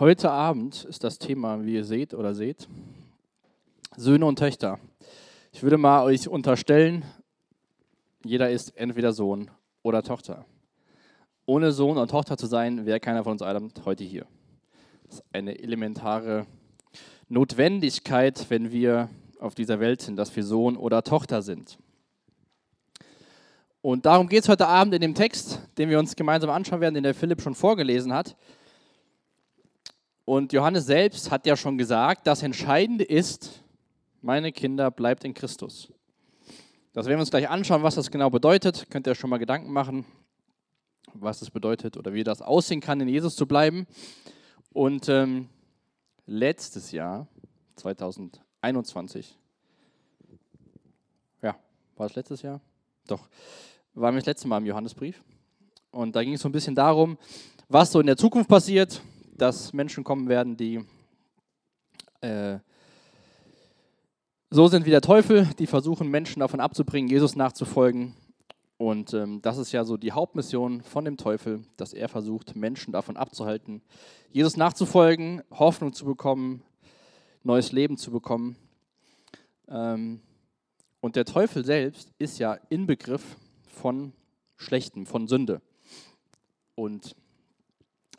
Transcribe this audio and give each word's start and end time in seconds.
Heute 0.00 0.32
Abend 0.32 0.84
ist 0.86 1.04
das 1.04 1.20
Thema, 1.20 1.64
wie 1.64 1.74
ihr 1.74 1.84
seht 1.84 2.14
oder 2.14 2.34
seht, 2.34 2.66
Söhne 3.96 4.26
und 4.26 4.40
Töchter. 4.40 4.80
Ich 5.52 5.62
würde 5.62 5.78
mal 5.78 6.02
euch 6.02 6.26
unterstellen, 6.26 7.04
jeder 8.24 8.50
ist 8.50 8.76
entweder 8.76 9.12
Sohn 9.12 9.52
oder 9.84 10.02
Tochter. 10.02 10.46
Ohne 11.46 11.70
Sohn 11.70 11.96
und 11.96 12.10
Tochter 12.10 12.36
zu 12.36 12.46
sein, 12.46 12.86
wäre 12.86 12.98
keiner 12.98 13.22
von 13.22 13.34
uns 13.34 13.42
Abend 13.42 13.82
heute 13.84 14.02
hier. 14.02 14.26
Das 15.04 15.18
ist 15.20 15.24
eine 15.30 15.56
elementare 15.60 16.46
Notwendigkeit, 17.28 18.46
wenn 18.48 18.72
wir 18.72 19.08
auf 19.38 19.54
dieser 19.54 19.78
Welt 19.78 20.02
sind, 20.02 20.16
dass 20.16 20.34
wir 20.34 20.42
Sohn 20.42 20.76
oder 20.76 21.04
Tochter 21.04 21.40
sind. 21.40 21.78
Und 23.80 24.06
darum 24.06 24.28
geht 24.28 24.42
es 24.42 24.48
heute 24.48 24.66
Abend 24.66 24.92
in 24.92 25.02
dem 25.02 25.14
Text, 25.14 25.60
den 25.78 25.88
wir 25.88 26.00
uns 26.00 26.16
gemeinsam 26.16 26.50
anschauen 26.50 26.80
werden, 26.80 26.94
den 26.94 27.04
der 27.04 27.14
Philipp 27.14 27.40
schon 27.40 27.54
vorgelesen 27.54 28.12
hat. 28.12 28.34
Und 30.24 30.52
Johannes 30.52 30.86
selbst 30.86 31.30
hat 31.30 31.46
ja 31.46 31.56
schon 31.56 31.76
gesagt, 31.76 32.26
das 32.26 32.42
Entscheidende 32.42 33.04
ist, 33.04 33.62
meine 34.22 34.52
Kinder, 34.52 34.90
bleibt 34.90 35.24
in 35.24 35.34
Christus. 35.34 35.92
Das 36.94 37.06
werden 37.06 37.18
wir 37.18 37.22
uns 37.22 37.30
gleich 37.30 37.48
anschauen, 37.50 37.82
was 37.82 37.96
das 37.96 38.10
genau 38.10 38.30
bedeutet. 38.30 38.86
Könnt 38.88 39.06
ihr 39.06 39.14
schon 39.14 39.28
mal 39.28 39.38
Gedanken 39.38 39.70
machen, 39.70 40.06
was 41.12 41.42
es 41.42 41.50
bedeutet 41.50 41.96
oder 41.96 42.14
wie 42.14 42.24
das 42.24 42.40
aussehen 42.40 42.80
kann, 42.80 43.00
in 43.00 43.08
Jesus 43.08 43.36
zu 43.36 43.46
bleiben. 43.46 43.86
Und 44.72 45.08
ähm, 45.08 45.48
letztes 46.26 46.90
Jahr, 46.92 47.26
2021, 47.76 49.36
ja, 51.42 51.56
war 51.96 52.06
es 52.06 52.14
letztes 52.14 52.42
Jahr? 52.42 52.60
Doch, 53.06 53.28
waren 53.92 54.14
wir 54.14 54.20
das 54.20 54.26
letzte 54.26 54.48
Mal 54.48 54.58
im 54.58 54.66
Johannesbrief. 54.66 55.22
Und 55.90 56.16
da 56.16 56.24
ging 56.24 56.34
es 56.34 56.40
so 56.40 56.48
ein 56.48 56.52
bisschen 56.52 56.74
darum, 56.74 57.18
was 57.68 57.92
so 57.92 58.00
in 58.00 58.06
der 58.06 58.16
Zukunft 58.16 58.48
passiert, 58.48 59.02
dass 59.36 59.72
Menschen 59.72 60.04
kommen 60.04 60.28
werden, 60.28 60.56
die 60.56 60.84
äh, 62.20 62.58
so 64.50 64.68
sind 64.68 64.86
wie 64.86 64.90
der 64.90 65.00
Teufel, 65.00 65.48
die 65.58 65.66
versuchen, 65.66 66.08
Menschen 66.08 66.40
davon 66.40 66.60
abzubringen, 66.60 67.10
Jesus 67.10 67.34
nachzufolgen. 67.34 68.14
Und 68.76 69.14
ähm, 69.14 69.42
das 69.42 69.58
ist 69.58 69.72
ja 69.72 69.84
so 69.84 69.96
die 69.96 70.12
Hauptmission 70.12 70.82
von 70.82 71.04
dem 71.04 71.16
Teufel, 71.16 71.64
dass 71.76 71.92
er 71.92 72.08
versucht, 72.08 72.54
Menschen 72.54 72.92
davon 72.92 73.16
abzuhalten, 73.16 73.82
Jesus 74.30 74.56
nachzufolgen, 74.56 75.42
Hoffnung 75.50 75.92
zu 75.92 76.04
bekommen, 76.04 76.62
neues 77.42 77.72
Leben 77.72 77.96
zu 77.96 78.10
bekommen. 78.10 78.56
Ähm, 79.68 80.20
und 81.00 81.16
der 81.16 81.24
Teufel 81.24 81.64
selbst 81.64 82.12
ist 82.18 82.38
ja 82.38 82.54
Inbegriff 82.68 83.36
von 83.66 84.12
Schlechtem, 84.56 85.06
von 85.06 85.28
Sünde. 85.28 85.60
Und 86.74 87.14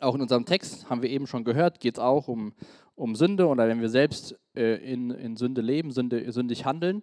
auch 0.00 0.14
in 0.14 0.22
unserem 0.22 0.44
Text 0.44 0.88
haben 0.90 1.02
wir 1.02 1.10
eben 1.10 1.26
schon 1.26 1.44
gehört, 1.44 1.80
geht 1.80 1.96
es 1.96 2.00
auch 2.00 2.28
um, 2.28 2.52
um 2.94 3.14
Sünde 3.14 3.46
oder 3.46 3.68
wenn 3.68 3.80
wir 3.80 3.88
selbst 3.88 4.38
äh, 4.54 4.76
in, 4.76 5.10
in 5.10 5.36
Sünde 5.36 5.60
leben, 5.60 5.90
Sünde, 5.90 6.30
sündig 6.32 6.64
handeln. 6.64 7.02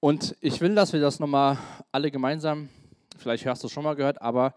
Und 0.00 0.36
ich 0.40 0.60
will, 0.60 0.74
dass 0.74 0.92
wir 0.92 1.00
das 1.00 1.18
nochmal 1.20 1.58
alle 1.90 2.10
gemeinsam, 2.10 2.68
vielleicht 3.16 3.46
hast 3.46 3.62
du 3.62 3.68
es 3.68 3.72
schon 3.72 3.84
mal 3.84 3.94
gehört, 3.94 4.20
aber 4.20 4.54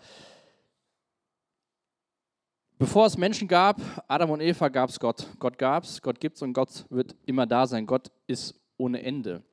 bevor 2.77 3.05
es 3.05 3.17
Menschen 3.17 3.47
gab, 3.47 3.79
Adam 4.07 4.31
und 4.31 4.41
Eva, 4.41 4.67
gab 4.67 4.89
es 4.89 4.99
Gott. 4.99 5.27
Gott 5.39 5.57
gab 5.57 5.83
es, 5.83 6.01
Gott 6.01 6.19
gibt 6.19 6.35
es 6.35 6.41
und 6.41 6.53
Gott 6.53 6.85
wird 6.89 7.15
immer 7.25 7.45
da 7.45 7.65
sein. 7.65 7.85
Gott 7.85 8.11
ist 8.27 8.59
ohne 8.77 9.01
Ende. 9.03 9.43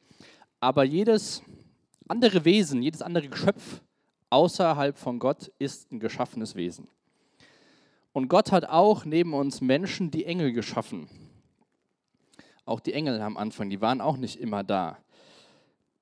Aber 0.61 0.84
jedes 0.84 1.42
andere 2.08 2.45
Wesen, 2.45 2.83
jedes 2.83 3.03
andere 3.03 3.29
Geschöpf 3.29 3.81
außerhalb 4.31 4.98
von 4.98 5.19
Gott 5.19 5.53
ist 5.58 5.92
ein 5.92 6.01
geschaffenes 6.01 6.55
Wesen. 6.55 6.89
Und 8.15 8.29
Gott 8.29 8.53
hat 8.53 8.67
auch 8.69 9.05
neben 9.05 9.34
uns 9.34 9.61
Menschen 9.61 10.12
die 10.12 10.25
Engel 10.25 10.53
geschaffen. 10.53 11.09
Auch 12.65 12.79
die 12.79 12.93
Engel 12.93 13.20
am 13.20 13.37
Anfang, 13.37 13.69
die 13.70 13.81
waren 13.81 14.01
auch 14.01 14.17
nicht 14.17 14.41
immer 14.41 14.62
da. 14.62 14.98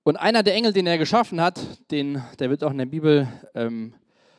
Und 0.02 0.16
einer 0.16 0.42
der 0.42 0.54
Engel, 0.54 0.74
den 0.74 0.86
er 0.86 0.98
geschaffen 0.98 1.40
hat, 1.40 1.58
den, 1.90 2.22
der 2.38 2.50
wird 2.50 2.64
auch 2.64 2.70
in 2.70 2.76
der 2.76 2.86
Bibel 2.86 3.26
ähm, 3.54 3.94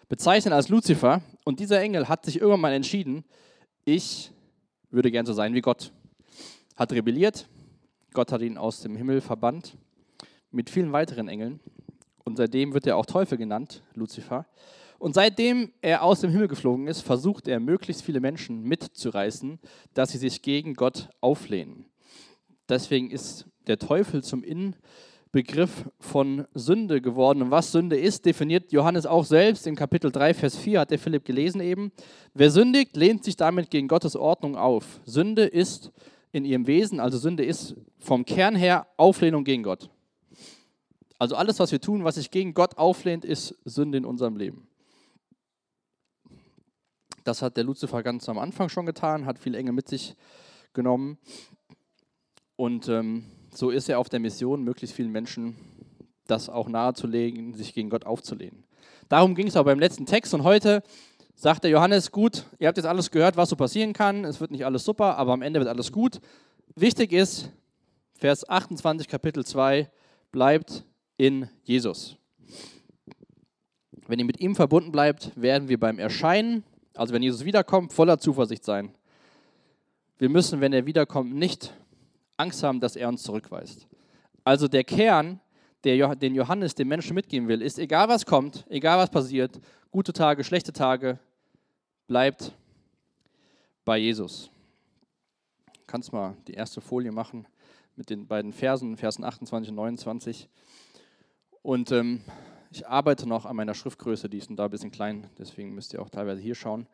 bezeichnet 0.07 0.53
als 0.53 0.69
Luzifer. 0.69 1.23
Und 1.45 1.59
dieser 1.59 1.81
Engel 1.81 2.07
hat 2.07 2.25
sich 2.25 2.35
irgendwann 2.35 2.61
mal 2.61 2.73
entschieden, 2.73 3.25
ich 3.85 4.31
würde 4.91 5.09
gern 5.09 5.25
so 5.25 5.33
sein 5.33 5.55
wie 5.55 5.61
Gott. 5.61 5.91
Hat 6.75 6.91
rebelliert, 6.91 7.49
Gott 8.13 8.31
hat 8.31 8.41
ihn 8.41 8.59
aus 8.59 8.81
dem 8.81 8.95
Himmel 8.95 9.19
verbannt 9.19 9.75
mit 10.51 10.69
vielen 10.69 10.91
weiteren 10.91 11.27
Engeln. 11.27 11.59
Und 12.23 12.37
seitdem 12.37 12.75
wird 12.75 12.85
er 12.85 12.97
auch 12.97 13.07
Teufel 13.07 13.39
genannt, 13.39 13.81
Luzifer. 13.95 14.45
Und 15.03 15.15
seitdem 15.15 15.73
er 15.81 16.01
aus 16.01 16.21
dem 16.21 16.31
Himmel 16.31 16.47
geflogen 16.47 16.87
ist, 16.87 17.01
versucht 17.01 17.49
er, 17.49 17.59
möglichst 17.59 18.03
viele 18.03 18.21
Menschen 18.21 18.63
mitzureißen, 18.63 19.59
dass 19.93 20.13
sie 20.13 20.17
sich 20.17 20.41
gegen 20.41 20.75
Gott 20.75 21.09
auflehnen. 21.19 21.87
Deswegen 22.69 23.11
ist 23.11 23.45
der 23.67 23.77
Teufel 23.77 24.23
zum 24.23 24.45
Inbegriff 24.45 25.89
von 25.99 26.45
Sünde 26.53 27.01
geworden. 27.01 27.41
Und 27.41 27.51
was 27.51 27.73
Sünde 27.73 27.97
ist, 27.97 28.25
definiert 28.25 28.71
Johannes 28.71 29.05
auch 29.05 29.25
selbst. 29.25 29.67
In 29.67 29.75
Kapitel 29.75 30.09
3, 30.09 30.33
Vers 30.35 30.55
4 30.55 30.79
hat 30.79 30.91
der 30.91 30.99
Philipp 30.99 31.25
gelesen 31.25 31.59
eben. 31.59 31.91
Wer 32.33 32.49
sündigt, 32.49 32.95
lehnt 32.95 33.25
sich 33.25 33.35
damit 33.35 33.69
gegen 33.71 33.89
Gottes 33.89 34.15
Ordnung 34.15 34.55
auf. 34.55 35.01
Sünde 35.03 35.43
ist 35.43 35.91
in 36.31 36.45
ihrem 36.45 36.65
Wesen, 36.65 37.01
also 37.01 37.17
Sünde 37.17 37.43
ist 37.43 37.75
vom 37.99 38.23
Kern 38.23 38.55
her 38.55 38.87
Auflehnung 38.95 39.43
gegen 39.43 39.63
Gott. 39.63 39.89
Also 41.19 41.35
alles, 41.35 41.59
was 41.59 41.73
wir 41.73 41.81
tun, 41.81 42.05
was 42.05 42.15
sich 42.15 42.31
gegen 42.31 42.53
Gott 42.53 42.77
auflehnt, 42.77 43.25
ist 43.25 43.53
Sünde 43.65 43.97
in 43.97 44.05
unserem 44.05 44.37
Leben. 44.37 44.69
Das 47.23 47.41
hat 47.41 47.57
der 47.57 47.63
Luzifer 47.63 48.03
ganz 48.03 48.27
am 48.27 48.37
Anfang 48.37 48.69
schon 48.69 48.85
getan, 48.85 49.25
hat 49.25 49.39
viele 49.39 49.57
Engel 49.57 49.73
mit 49.73 49.87
sich 49.87 50.15
genommen. 50.73 51.17
Und 52.55 52.89
ähm, 52.89 53.25
so 53.53 53.69
ist 53.69 53.89
er 53.89 53.99
auf 53.99 54.09
der 54.09 54.19
Mission, 54.19 54.63
möglichst 54.63 54.95
vielen 54.95 55.11
Menschen 55.11 55.55
das 56.27 56.49
auch 56.49 56.69
nahezulegen, 56.69 57.53
sich 57.53 57.73
gegen 57.73 57.89
Gott 57.89 58.05
aufzulehnen. 58.05 58.63
Darum 59.09 59.35
ging 59.35 59.47
es 59.47 59.55
auch 59.55 59.65
beim 59.65 59.79
letzten 59.79 60.05
Text. 60.05 60.33
Und 60.33 60.43
heute 60.43 60.83
sagt 61.35 61.63
der 61.63 61.71
Johannes, 61.71 62.11
gut, 62.11 62.45
ihr 62.59 62.67
habt 62.67 62.77
jetzt 62.77 62.85
alles 62.85 63.11
gehört, 63.11 63.37
was 63.37 63.49
so 63.49 63.55
passieren 63.55 63.93
kann. 63.93 64.25
Es 64.25 64.39
wird 64.39 64.51
nicht 64.51 64.65
alles 64.65 64.85
super, 64.85 65.17
aber 65.17 65.33
am 65.33 65.41
Ende 65.41 65.59
wird 65.59 65.69
alles 65.69 65.91
gut. 65.91 66.19
Wichtig 66.75 67.11
ist, 67.11 67.51
Vers 68.13 68.47
28, 68.47 69.07
Kapitel 69.07 69.45
2, 69.45 69.89
bleibt 70.31 70.85
in 71.17 71.49
Jesus. 71.63 72.17
Wenn 74.07 74.19
ihr 74.19 74.25
mit 74.25 74.39
ihm 74.39 74.55
verbunden 74.55 74.91
bleibt, 74.91 75.31
werden 75.39 75.69
wir 75.69 75.79
beim 75.79 75.99
Erscheinen, 75.99 76.63
also 76.95 77.13
wenn 77.13 77.23
Jesus 77.23 77.43
wiederkommt, 77.45 77.93
voller 77.93 78.19
Zuversicht 78.19 78.63
sein. 78.63 78.93
Wir 80.17 80.29
müssen, 80.29 80.61
wenn 80.61 80.73
er 80.73 80.85
wiederkommt, 80.85 81.33
nicht 81.33 81.73
Angst 82.37 82.63
haben, 82.63 82.79
dass 82.79 82.95
er 82.95 83.07
uns 83.07 83.23
zurückweist. 83.23 83.87
Also 84.43 84.67
der 84.67 84.83
Kern, 84.83 85.39
der, 85.83 86.15
den 86.15 86.35
Johannes 86.35 86.75
den 86.75 86.87
Menschen 86.87 87.15
mitgeben 87.15 87.47
will, 87.47 87.61
ist, 87.61 87.79
egal 87.79 88.09
was 88.09 88.25
kommt, 88.25 88.65
egal 88.69 88.97
was 88.97 89.09
passiert, 89.09 89.59
gute 89.91 90.13
Tage, 90.13 90.43
schlechte 90.43 90.73
Tage, 90.73 91.19
bleibt 92.07 92.53
bei 93.85 93.97
Jesus. 93.97 94.49
Du 95.73 95.81
kannst 95.87 96.13
mal 96.13 96.35
die 96.47 96.53
erste 96.53 96.81
Folie 96.81 97.11
machen 97.11 97.47
mit 97.95 98.09
den 98.09 98.27
beiden 98.27 98.53
Versen, 98.53 98.97
Versen 98.97 99.23
28 99.23 99.69
und 99.69 99.75
29. 99.75 100.49
Und 101.61 101.91
ähm, 101.91 102.21
ich 102.75 102.87
arbeite 102.87 103.27
noch 103.27 103.45
an 103.45 103.55
meiner 103.55 103.73
Schriftgröße, 103.73 104.29
die 104.29 104.37
ist 104.37 104.49
da 104.51 104.65
ein 104.65 104.71
bisschen 104.71 104.91
klein, 104.91 105.29
deswegen 105.37 105.73
müsst 105.73 105.93
ihr 105.93 106.01
auch 106.01 106.09
teilweise 106.09 106.41
hier 106.41 106.55
schauen. 106.55 106.87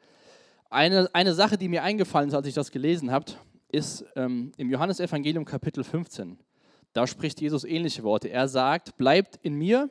Eine, 0.70 1.10
eine 1.14 1.34
Sache, 1.34 1.58
die 1.58 1.68
mir 1.68 1.84
eingefallen 1.84 2.30
ist, 2.30 2.36
als 2.36 2.48
ich 2.48 2.54
das 2.54 2.72
gelesen 2.72 3.12
habe, 3.12 3.32
ist 3.70 4.06
ähm, 4.16 4.52
im 4.58 4.70
Johannesevangelium 4.70 5.46
Kapitel 5.46 5.84
15. 5.84 6.38
Da 6.94 7.08
spricht 7.08 7.40
Jesus 7.40 7.64
ähnliche 7.64 8.04
Worte. 8.04 8.30
Er 8.30 8.48
sagt, 8.48 8.98
bleibt 8.98 9.38
in 9.42 9.56
mir 9.56 9.90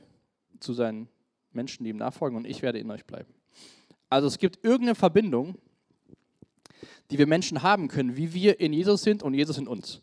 zu 0.60 0.72
seinen 0.72 1.08
Menschen, 1.52 1.84
die 1.84 1.90
ihm 1.90 1.96
nachfolgen, 1.96 2.36
und 2.36 2.44
ich 2.44 2.60
werde 2.62 2.78
in 2.78 2.90
euch 2.90 3.04
bleiben. 3.04 3.32
Also 4.10 4.26
es 4.26 4.38
gibt 4.38 4.64
irgendeine 4.64 4.94
Verbindung, 4.94 5.56
die 7.10 7.18
wir 7.18 7.26
Menschen 7.26 7.62
haben 7.62 7.88
können, 7.88 8.16
wie 8.16 8.34
wir 8.34 8.60
in 8.60 8.72
Jesus 8.72 9.02
sind 9.02 9.22
und 9.22 9.34
Jesus 9.34 9.58
in 9.58 9.66
uns. 9.66 10.00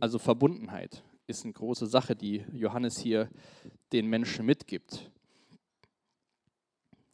Also 0.00 0.18
Verbundenheit 0.18 1.02
ist 1.32 1.44
eine 1.44 1.54
große 1.54 1.86
Sache, 1.86 2.14
die 2.14 2.44
Johannes 2.52 2.98
hier 2.98 3.28
den 3.92 4.06
Menschen 4.06 4.44
mitgibt. 4.44 5.10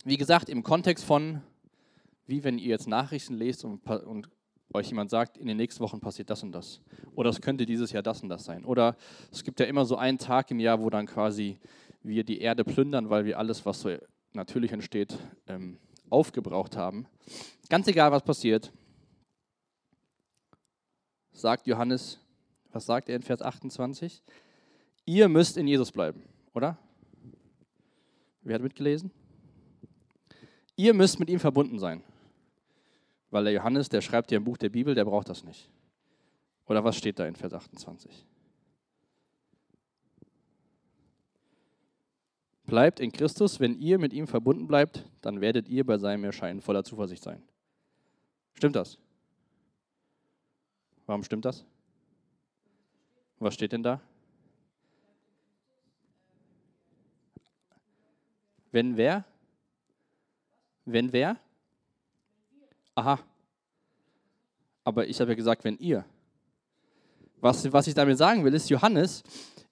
Wie 0.05 0.17
gesagt, 0.17 0.49
im 0.49 0.62
Kontext 0.62 1.05
von, 1.05 1.43
wie 2.26 2.43
wenn 2.44 2.59
ihr 2.59 2.69
jetzt 2.69 2.88
Nachrichten 2.88 3.35
lest 3.35 3.65
und, 3.65 3.87
und 3.87 4.29
euch 4.75 4.88
jemand 4.88 5.11
sagt, 5.11 5.38
in 5.38 5.47
den 5.47 5.56
nächsten 5.56 5.81
Wochen 5.81 6.00
passiert 6.00 6.31
das 6.31 6.43
und 6.43 6.53
das. 6.53 6.81
Oder 7.15 7.31
es 7.31 7.41
könnte 7.41 7.65
dieses 7.65 7.93
Jahr 7.93 8.03
das 8.03 8.23
und 8.23 8.29
das 8.29 8.44
sein. 8.44 8.65
Oder 8.65 8.97
es 9.32 9.44
gibt 9.44 9.61
ja 9.61 9.67
immer 9.67 9.85
so 9.85 9.97
einen 9.97 10.19
Tag 10.19 10.50
im 10.50 10.61
Jahr, 10.61 10.81
wo 10.81 10.91
dann 10.91 11.06
quasi 11.06 11.59
wir 12.03 12.25
die 12.25 12.41
Erde 12.41 12.64
plündern, 12.64 13.11
weil 13.11 13.25
wir 13.25 13.38
alles, 13.38 13.64
was 13.64 13.81
so 13.81 13.97
natürlich 14.32 14.73
entsteht, 14.73 15.17
ähm, 15.47 15.79
aufgebraucht 16.11 16.76
haben. 16.76 17.06
Ganz 17.69 17.87
egal, 17.87 18.12
was 18.12 18.23
passiert, 18.23 18.73
sagt 21.32 21.67
Johannes, 21.67 22.19
was 22.73 22.87
sagt 22.87 23.09
er 23.09 23.17
in 23.17 23.23
Vers 23.23 23.43
28? 23.43 24.23
Ihr 25.05 25.29
müsst 25.29 25.56
in 25.56 25.67
Jesus 25.67 25.91
bleiben, 25.91 26.23
oder? 26.55 26.79
Wer 28.43 28.56
hat 28.56 28.62
mitgelesen? 28.62 29.11
Ihr 30.76 30.94
müsst 30.94 31.19
mit 31.19 31.29
ihm 31.29 31.41
verbunden 31.41 31.79
sein. 31.79 32.03
Weil 33.31 33.44
der 33.44 33.53
Johannes, 33.53 33.88
der 33.88 34.00
schreibt 34.00 34.31
dir 34.31 34.38
ein 34.38 34.44
Buch 34.44 34.56
der 34.56 34.70
Bibel, 34.70 34.94
der 34.94 35.05
braucht 35.05 35.29
das 35.29 35.44
nicht. 35.44 35.70
Oder 36.67 36.85
was 36.85 36.97
steht 36.97 37.19
da 37.19 37.26
in 37.26 37.35
Vers 37.35 37.53
28? 37.53 38.26
Bleibt 42.64 43.00
in 43.00 43.12
Christus, 43.12 43.61
wenn 43.61 43.81
ihr 43.81 43.99
mit 43.99 44.12
ihm 44.12 44.26
verbunden 44.26 44.67
bleibt, 44.67 45.09
dann 45.23 45.41
werdet 45.41 45.69
ihr 45.69 45.85
bei 45.87 45.97
seinem 45.97 46.25
Erscheinen 46.25 46.61
voller 46.61 46.85
Zuversicht 46.85 47.23
sein. 47.23 47.43
Stimmt 48.53 48.76
das? 48.76 48.99
Warum 51.06 51.25
stimmt 51.25 51.47
das? 51.47 51.64
Was 53.38 53.55
steht 53.55 53.73
denn 53.73 53.82
da? 53.82 54.00
Wenn 58.70 58.96
wer? 58.96 59.25
Wenn 60.85 61.12
wer? 61.12 61.37
Aha. 62.94 63.19
Aber 64.85 65.06
ich 65.06 65.20
habe 65.20 65.31
ja 65.31 65.37
gesagt, 65.37 65.64
wenn 65.64 65.79
ihr. 65.79 66.05
Was, 67.40 67.73
was 67.73 67.87
ich 67.87 67.94
damit 67.94 68.19
sagen 68.19 68.44
will, 68.44 68.55
ist, 68.55 68.69
Johannes 68.69 69.23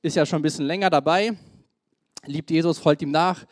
ist 0.01 0.15
ja 0.15 0.25
schon 0.25 0.39
ein 0.39 0.43
bisschen 0.43 0.67
länger 0.67 0.89
dabei, 0.89 1.37
liebt 2.25 2.51
Jesus, 2.51 2.79
folgt 2.79 3.03
ihm 3.03 3.11
nach, 3.11 3.45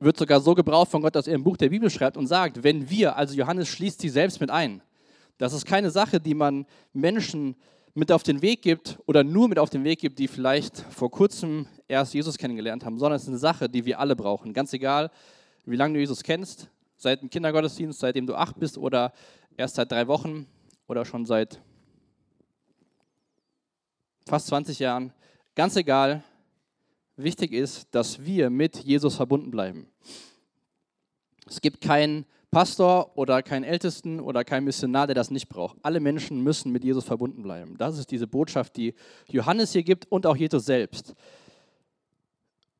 wird 0.00 0.18
sogar 0.18 0.40
so 0.40 0.54
gebraucht 0.54 0.90
von 0.90 1.00
Gott, 1.00 1.14
dass 1.14 1.26
er 1.26 1.34
im 1.34 1.44
Buch 1.44 1.56
der 1.56 1.70
Bibel 1.70 1.88
schreibt 1.88 2.16
und 2.16 2.26
sagt, 2.26 2.62
wenn 2.62 2.90
wir, 2.90 3.16
also 3.16 3.34
Johannes 3.34 3.68
schließt 3.68 4.00
sie 4.00 4.10
selbst 4.10 4.40
mit 4.40 4.50
ein. 4.50 4.82
Das 5.38 5.52
ist 5.52 5.64
keine 5.64 5.90
Sache, 5.90 6.20
die 6.20 6.34
man 6.34 6.66
Menschen 6.92 7.56
mit 7.94 8.10
auf 8.10 8.24
den 8.24 8.42
Weg 8.42 8.62
gibt 8.62 8.98
oder 9.06 9.22
nur 9.22 9.48
mit 9.48 9.58
auf 9.58 9.70
den 9.70 9.84
Weg 9.84 10.00
gibt, 10.00 10.18
die 10.18 10.26
vielleicht 10.26 10.78
vor 10.78 11.10
kurzem 11.10 11.66
erst 11.86 12.12
Jesus 12.12 12.36
kennengelernt 12.36 12.84
haben, 12.84 12.98
sondern 12.98 13.16
es 13.16 13.22
ist 13.22 13.28
eine 13.28 13.38
Sache, 13.38 13.68
die 13.68 13.84
wir 13.84 14.00
alle 14.00 14.16
brauchen. 14.16 14.52
Ganz 14.52 14.72
egal, 14.72 15.10
wie 15.64 15.76
lange 15.76 15.94
du 15.94 16.00
Jesus 16.00 16.22
kennst, 16.22 16.68
seit 16.96 17.22
dem 17.22 17.30
Kindergottesdienst, 17.30 18.00
seitdem 18.00 18.26
du 18.26 18.34
acht 18.34 18.58
bist 18.58 18.76
oder 18.78 19.12
erst 19.56 19.76
seit 19.76 19.92
drei 19.92 20.08
Wochen 20.08 20.46
oder 20.88 21.04
schon 21.04 21.24
seit 21.24 21.60
fast 24.26 24.48
20 24.48 24.80
Jahren. 24.80 25.12
Ganz 25.54 25.76
egal, 25.76 26.24
wichtig 27.16 27.52
ist, 27.52 27.86
dass 27.92 28.24
wir 28.24 28.50
mit 28.50 28.78
Jesus 28.78 29.14
verbunden 29.14 29.52
bleiben. 29.52 29.86
Es 31.46 31.60
gibt 31.60 31.80
keinen 31.80 32.26
Pastor 32.54 33.18
oder 33.18 33.42
keinen 33.42 33.64
Ältesten 33.64 34.20
oder 34.20 34.44
keinen 34.44 34.62
Missionar, 34.62 35.08
der 35.08 35.16
das 35.16 35.32
nicht 35.32 35.48
braucht. 35.48 35.76
Alle 35.82 35.98
Menschen 35.98 36.40
müssen 36.40 36.70
mit 36.70 36.84
Jesus 36.84 37.04
verbunden 37.04 37.42
bleiben. 37.42 37.76
Das 37.76 37.98
ist 37.98 38.12
diese 38.12 38.28
Botschaft, 38.28 38.76
die 38.76 38.94
Johannes 39.26 39.72
hier 39.72 39.82
gibt 39.82 40.10
und 40.12 40.24
auch 40.24 40.36
Jesus 40.36 40.64
selbst. 40.64 41.16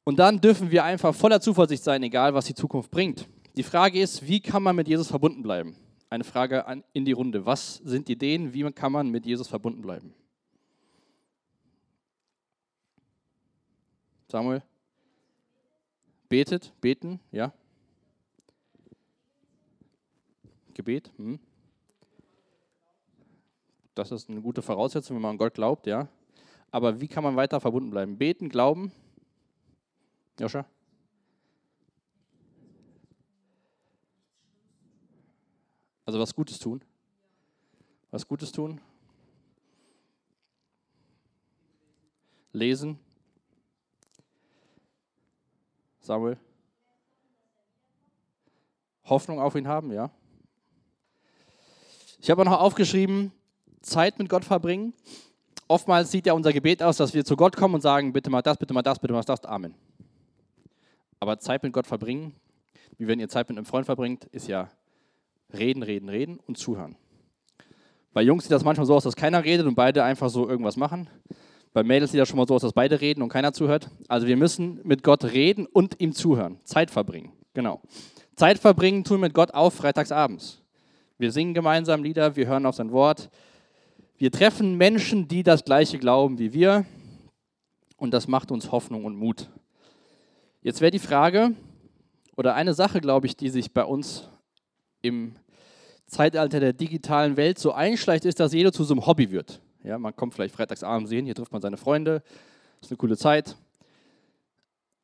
Und 0.04 0.20
dann 0.20 0.40
dürfen 0.40 0.70
wir 0.70 0.84
einfach 0.84 1.12
voller 1.12 1.40
Zuversicht 1.40 1.82
sein, 1.82 2.04
egal 2.04 2.34
was 2.34 2.44
die 2.44 2.54
Zukunft 2.54 2.92
bringt. 2.92 3.26
Die 3.56 3.64
Frage 3.64 4.00
ist, 4.00 4.28
wie 4.28 4.40
kann 4.40 4.62
man 4.62 4.76
mit 4.76 4.86
Jesus 4.86 5.08
verbunden 5.08 5.42
bleiben? 5.42 5.74
Eine 6.08 6.22
Frage 6.22 6.64
in 6.92 7.04
die 7.04 7.10
Runde. 7.10 7.44
Was 7.44 7.76
sind 7.78 8.08
Ideen? 8.08 8.54
Wie 8.54 8.62
kann 8.70 8.92
man 8.92 9.08
mit 9.08 9.26
Jesus 9.26 9.48
verbunden 9.48 9.82
bleiben? 9.82 10.14
Samuel? 14.28 14.62
Betet, 16.28 16.72
beten, 16.80 17.18
ja. 17.32 17.52
Gebet. 20.74 21.10
Hm. 21.16 21.38
Das 23.94 24.10
ist 24.10 24.28
eine 24.28 24.40
gute 24.40 24.62
Voraussetzung, 24.62 25.16
wenn 25.16 25.22
man 25.22 25.30
an 25.32 25.38
Gott 25.38 25.54
glaubt, 25.54 25.86
ja. 25.86 26.08
Aber 26.70 27.00
wie 27.00 27.08
kann 27.08 27.22
man 27.22 27.36
weiter 27.36 27.60
verbunden 27.60 27.90
bleiben? 27.90 28.18
Beten, 28.18 28.48
glauben. 28.48 28.90
Joscha? 30.40 30.66
Also 36.04 36.18
was 36.18 36.34
Gutes 36.34 36.58
tun. 36.58 36.82
Was 38.10 38.26
Gutes 38.26 38.52
tun. 38.52 38.80
Lesen. 42.52 42.98
Samuel? 46.00 46.38
Hoffnung 49.04 49.40
auf 49.40 49.54
ihn 49.54 49.68
haben, 49.68 49.92
ja. 49.92 50.10
Ich 52.24 52.30
habe 52.30 52.42
noch 52.42 52.58
aufgeschrieben, 52.58 53.32
Zeit 53.82 54.18
mit 54.18 54.30
Gott 54.30 54.46
verbringen. 54.46 54.94
Oftmals 55.68 56.10
sieht 56.10 56.24
ja 56.24 56.32
unser 56.32 56.54
Gebet 56.54 56.82
aus, 56.82 56.96
dass 56.96 57.12
wir 57.12 57.22
zu 57.22 57.36
Gott 57.36 57.54
kommen 57.54 57.74
und 57.74 57.82
sagen, 57.82 58.14
bitte 58.14 58.30
mal 58.30 58.40
das, 58.40 58.56
bitte 58.56 58.72
mal 58.72 58.80
das, 58.80 58.98
bitte 58.98 59.12
mal 59.12 59.20
das, 59.20 59.44
Amen. 59.44 59.74
Aber 61.20 61.38
Zeit 61.38 61.62
mit 61.62 61.74
Gott 61.74 61.86
verbringen, 61.86 62.32
wie 62.96 63.06
wenn 63.06 63.20
ihr 63.20 63.28
Zeit 63.28 63.50
mit 63.50 63.58
einem 63.58 63.66
Freund 63.66 63.84
verbringt, 63.84 64.24
ist 64.32 64.48
ja 64.48 64.70
reden, 65.52 65.82
reden, 65.82 66.08
reden 66.08 66.40
und 66.46 66.56
zuhören. 66.56 66.96
Bei 68.14 68.22
Jungs 68.22 68.44
sieht 68.44 68.52
das 68.52 68.64
manchmal 68.64 68.86
so 68.86 68.94
aus, 68.94 69.04
dass 69.04 69.16
keiner 69.16 69.44
redet 69.44 69.66
und 69.66 69.74
beide 69.74 70.02
einfach 70.02 70.30
so 70.30 70.48
irgendwas 70.48 70.78
machen. 70.78 71.10
Bei 71.74 71.82
Mädels 71.82 72.12
sieht 72.12 72.20
das 72.22 72.30
schon 72.30 72.38
mal 72.38 72.48
so 72.48 72.54
aus, 72.54 72.62
dass 72.62 72.72
beide 72.72 73.02
reden 73.02 73.20
und 73.20 73.28
keiner 73.28 73.52
zuhört. 73.52 73.90
Also 74.08 74.26
wir 74.26 74.38
müssen 74.38 74.80
mit 74.82 75.02
Gott 75.02 75.24
reden 75.24 75.66
und 75.66 76.00
ihm 76.00 76.14
zuhören. 76.14 76.58
Zeit 76.64 76.90
verbringen. 76.90 77.34
Genau. 77.52 77.82
Zeit 78.34 78.58
verbringen 78.58 79.04
tun 79.04 79.20
mit 79.20 79.34
Gott 79.34 79.52
auch 79.52 79.74
freitagsabends. 79.74 80.63
Wir 81.16 81.30
singen 81.30 81.54
gemeinsam 81.54 82.02
Lieder, 82.02 82.34
wir 82.34 82.48
hören 82.48 82.66
auf 82.66 82.74
sein 82.74 82.90
Wort. 82.90 83.30
Wir 84.16 84.32
treffen 84.32 84.76
Menschen, 84.76 85.28
die 85.28 85.44
das 85.44 85.64
gleiche 85.64 85.98
glauben 85.98 86.40
wie 86.40 86.52
wir. 86.52 86.86
Und 87.96 88.12
das 88.12 88.26
macht 88.26 88.50
uns 88.50 88.72
Hoffnung 88.72 89.04
und 89.04 89.16
Mut. 89.16 89.48
Jetzt 90.60 90.80
wäre 90.80 90.90
die 90.90 90.98
Frage, 90.98 91.54
oder 92.36 92.56
eine 92.56 92.74
Sache, 92.74 93.00
glaube 93.00 93.26
ich, 93.28 93.36
die 93.36 93.48
sich 93.48 93.72
bei 93.72 93.84
uns 93.84 94.28
im 95.02 95.36
Zeitalter 96.06 96.58
der 96.58 96.72
digitalen 96.72 97.36
Welt 97.36 97.60
so 97.60 97.72
einschleicht, 97.72 98.24
ist, 98.24 98.40
dass 98.40 98.52
jeder 98.52 98.72
zu 98.72 98.82
so 98.82 98.94
einem 98.94 99.06
Hobby 99.06 99.30
wird. 99.30 99.60
Ja, 99.84 99.98
man 99.98 100.16
kommt 100.16 100.34
vielleicht 100.34 100.54
freitagsabends 100.54 101.10
sehen, 101.10 101.26
hier 101.26 101.34
trifft 101.36 101.52
man 101.52 101.62
seine 101.62 101.76
Freunde, 101.76 102.22
ist 102.80 102.90
eine 102.90 102.96
coole 102.96 103.16
Zeit. 103.16 103.56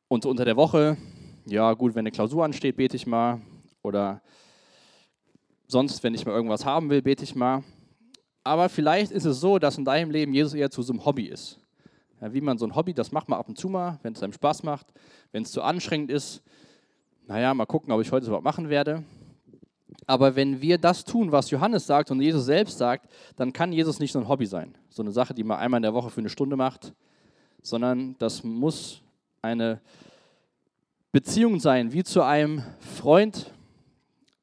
Und 0.09 0.25
unter 0.25 0.43
der 0.43 0.57
Woche, 0.57 0.97
ja 1.45 1.73
gut, 1.73 1.95
wenn 1.95 1.99
eine 1.99 2.11
Klausur 2.11 2.43
ansteht, 2.43 2.75
bete 2.75 2.97
ich 2.97 3.07
mal. 3.07 3.39
Oder 3.81 4.21
sonst, 5.71 6.03
wenn 6.03 6.13
ich 6.13 6.25
mal 6.25 6.33
irgendwas 6.33 6.65
haben 6.65 6.89
will, 6.89 7.01
bete 7.01 7.23
ich 7.23 7.35
mal. 7.35 7.63
Aber 8.43 8.69
vielleicht 8.69 9.11
ist 9.11 9.25
es 9.25 9.39
so, 9.39 9.59
dass 9.59 9.77
in 9.77 9.85
deinem 9.85 10.11
Leben 10.11 10.33
Jesus 10.33 10.53
eher 10.53 10.69
zu 10.69 10.81
so 10.81 10.93
einem 10.93 11.05
Hobby 11.05 11.25
ist. 11.25 11.59
Ja, 12.19 12.33
wie 12.33 12.41
man 12.41 12.57
so 12.57 12.65
ein 12.65 12.75
Hobby, 12.75 12.93
das 12.93 13.11
macht 13.11 13.29
man 13.29 13.39
ab 13.39 13.47
und 13.49 13.57
zu 13.57 13.69
mal, 13.69 13.99
wenn 14.03 14.13
es 14.13 14.21
einem 14.21 14.33
Spaß 14.33 14.63
macht. 14.63 14.87
Wenn 15.31 15.43
es 15.43 15.51
zu 15.51 15.61
anstrengend 15.61 16.11
ist, 16.11 16.41
naja, 17.27 17.53
mal 17.53 17.65
gucken, 17.65 17.91
ob 17.91 18.01
ich 18.01 18.11
heute 18.11 18.25
überhaupt 18.25 18.43
machen 18.43 18.69
werde. 18.69 19.03
Aber 20.07 20.35
wenn 20.35 20.61
wir 20.61 20.77
das 20.77 21.05
tun, 21.05 21.31
was 21.31 21.49
Johannes 21.51 21.85
sagt 21.85 22.11
und 22.11 22.21
Jesus 22.21 22.45
selbst 22.45 22.77
sagt, 22.77 23.09
dann 23.35 23.53
kann 23.53 23.71
Jesus 23.71 23.99
nicht 23.99 24.11
so 24.11 24.19
ein 24.19 24.27
Hobby 24.27 24.45
sein, 24.45 24.75
so 24.89 25.01
eine 25.01 25.11
Sache, 25.11 25.33
die 25.33 25.43
man 25.43 25.59
einmal 25.59 25.77
in 25.77 25.83
der 25.83 25.93
Woche 25.93 26.09
für 26.09 26.21
eine 26.21 26.29
Stunde 26.29 26.55
macht, 26.55 26.93
sondern 27.61 28.15
das 28.19 28.43
muss 28.43 29.01
eine 29.41 29.79
Beziehung 31.11 31.59
sein, 31.59 31.93
wie 31.93 32.03
zu 32.03 32.21
einem 32.23 32.63
Freund, 32.79 33.51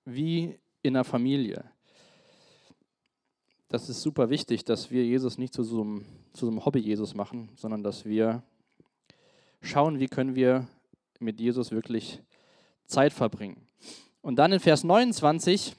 wie 0.04 0.58
in 0.88 0.96
einer 0.96 1.04
Familie. 1.04 1.64
Das 3.68 3.88
ist 3.88 4.02
super 4.02 4.30
wichtig, 4.30 4.64
dass 4.64 4.90
wir 4.90 5.04
Jesus 5.04 5.38
nicht 5.38 5.52
zu 5.52 5.62
so 5.62 5.82
einem, 5.82 6.06
zu 6.32 6.46
so 6.46 6.50
einem 6.50 6.64
Hobby-Jesus 6.64 7.14
machen, 7.14 7.50
sondern 7.54 7.82
dass 7.82 8.04
wir 8.06 8.42
schauen, 9.60 10.00
wie 10.00 10.08
können 10.08 10.34
wir 10.34 10.66
mit 11.20 11.38
Jesus 11.38 11.70
wirklich 11.70 12.20
Zeit 12.86 13.12
verbringen. 13.12 13.66
Und 14.22 14.36
dann 14.36 14.52
in 14.52 14.60
Vers 14.60 14.84
29 14.84 15.76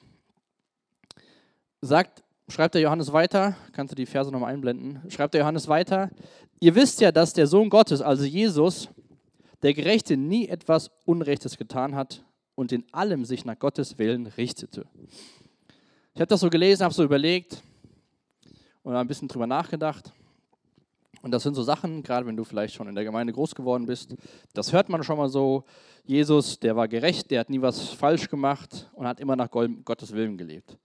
sagt, 1.80 2.22
schreibt 2.48 2.74
der 2.74 2.82
Johannes 2.82 3.12
weiter, 3.12 3.56
kannst 3.72 3.92
du 3.92 3.96
die 3.96 4.06
Verse 4.06 4.30
nochmal 4.30 4.52
einblenden, 4.52 5.00
schreibt 5.10 5.34
der 5.34 5.40
Johannes 5.40 5.66
weiter, 5.66 6.10
ihr 6.60 6.74
wisst 6.76 7.00
ja, 7.00 7.10
dass 7.10 7.32
der 7.32 7.48
Sohn 7.48 7.70
Gottes, 7.70 8.00
also 8.00 8.24
Jesus, 8.24 8.88
der 9.62 9.74
Gerechte 9.74 10.16
nie 10.16 10.46
etwas 10.46 10.90
Unrechtes 11.04 11.56
getan 11.56 11.96
hat 11.96 12.24
und 12.60 12.72
in 12.72 12.84
allem 12.92 13.24
sich 13.24 13.46
nach 13.46 13.58
Gottes 13.58 13.98
Willen 13.98 14.26
richtete. 14.26 14.84
Ich 16.12 16.20
habe 16.20 16.26
das 16.26 16.40
so 16.40 16.50
gelesen, 16.50 16.84
habe 16.84 16.92
so 16.92 17.02
überlegt 17.02 17.62
und 18.82 18.94
ein 18.94 19.06
bisschen 19.06 19.28
drüber 19.28 19.46
nachgedacht. 19.46 20.12
Und 21.22 21.30
das 21.30 21.42
sind 21.42 21.54
so 21.54 21.62
Sachen, 21.62 22.02
gerade 22.02 22.26
wenn 22.26 22.36
du 22.36 22.44
vielleicht 22.44 22.74
schon 22.74 22.86
in 22.86 22.94
der 22.94 23.04
Gemeinde 23.04 23.32
groß 23.32 23.54
geworden 23.54 23.86
bist, 23.86 24.14
das 24.52 24.74
hört 24.74 24.90
man 24.90 25.02
schon 25.02 25.16
mal 25.16 25.30
so. 25.30 25.64
Jesus, 26.04 26.60
der 26.60 26.76
war 26.76 26.86
gerecht, 26.86 27.30
der 27.30 27.40
hat 27.40 27.48
nie 27.48 27.62
was 27.62 27.94
falsch 27.94 28.28
gemacht 28.28 28.90
und 28.92 29.06
hat 29.06 29.20
immer 29.20 29.36
nach 29.36 29.50
Gottes 29.50 30.12
Willen 30.12 30.36
gelebt. 30.36 30.76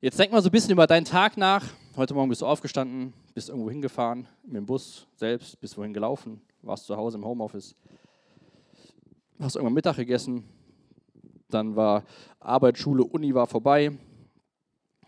Jetzt 0.00 0.18
denk 0.18 0.32
mal 0.32 0.42
so 0.42 0.48
ein 0.48 0.52
bisschen 0.52 0.72
über 0.72 0.88
deinen 0.88 1.04
Tag 1.04 1.36
nach. 1.36 1.64
Heute 1.94 2.12
Morgen 2.12 2.28
bist 2.28 2.42
du 2.42 2.46
aufgestanden, 2.46 3.12
bist 3.34 3.50
irgendwo 3.50 3.70
hingefahren, 3.70 4.26
mit 4.42 4.56
dem 4.56 4.66
Bus 4.66 5.06
selbst, 5.14 5.60
bist 5.60 5.78
wohin 5.78 5.94
gelaufen, 5.94 6.40
warst 6.62 6.86
zu 6.86 6.96
Hause 6.96 7.18
im 7.18 7.24
Homeoffice, 7.24 7.76
hast 9.38 9.54
irgendwann 9.54 9.74
Mittag 9.74 9.94
gegessen, 9.94 10.42
dann 11.48 11.76
war 11.76 12.04
Arbeit, 12.40 12.78
Schule, 12.78 13.04
Uni 13.04 13.34
war 13.34 13.46
vorbei, 13.46 13.92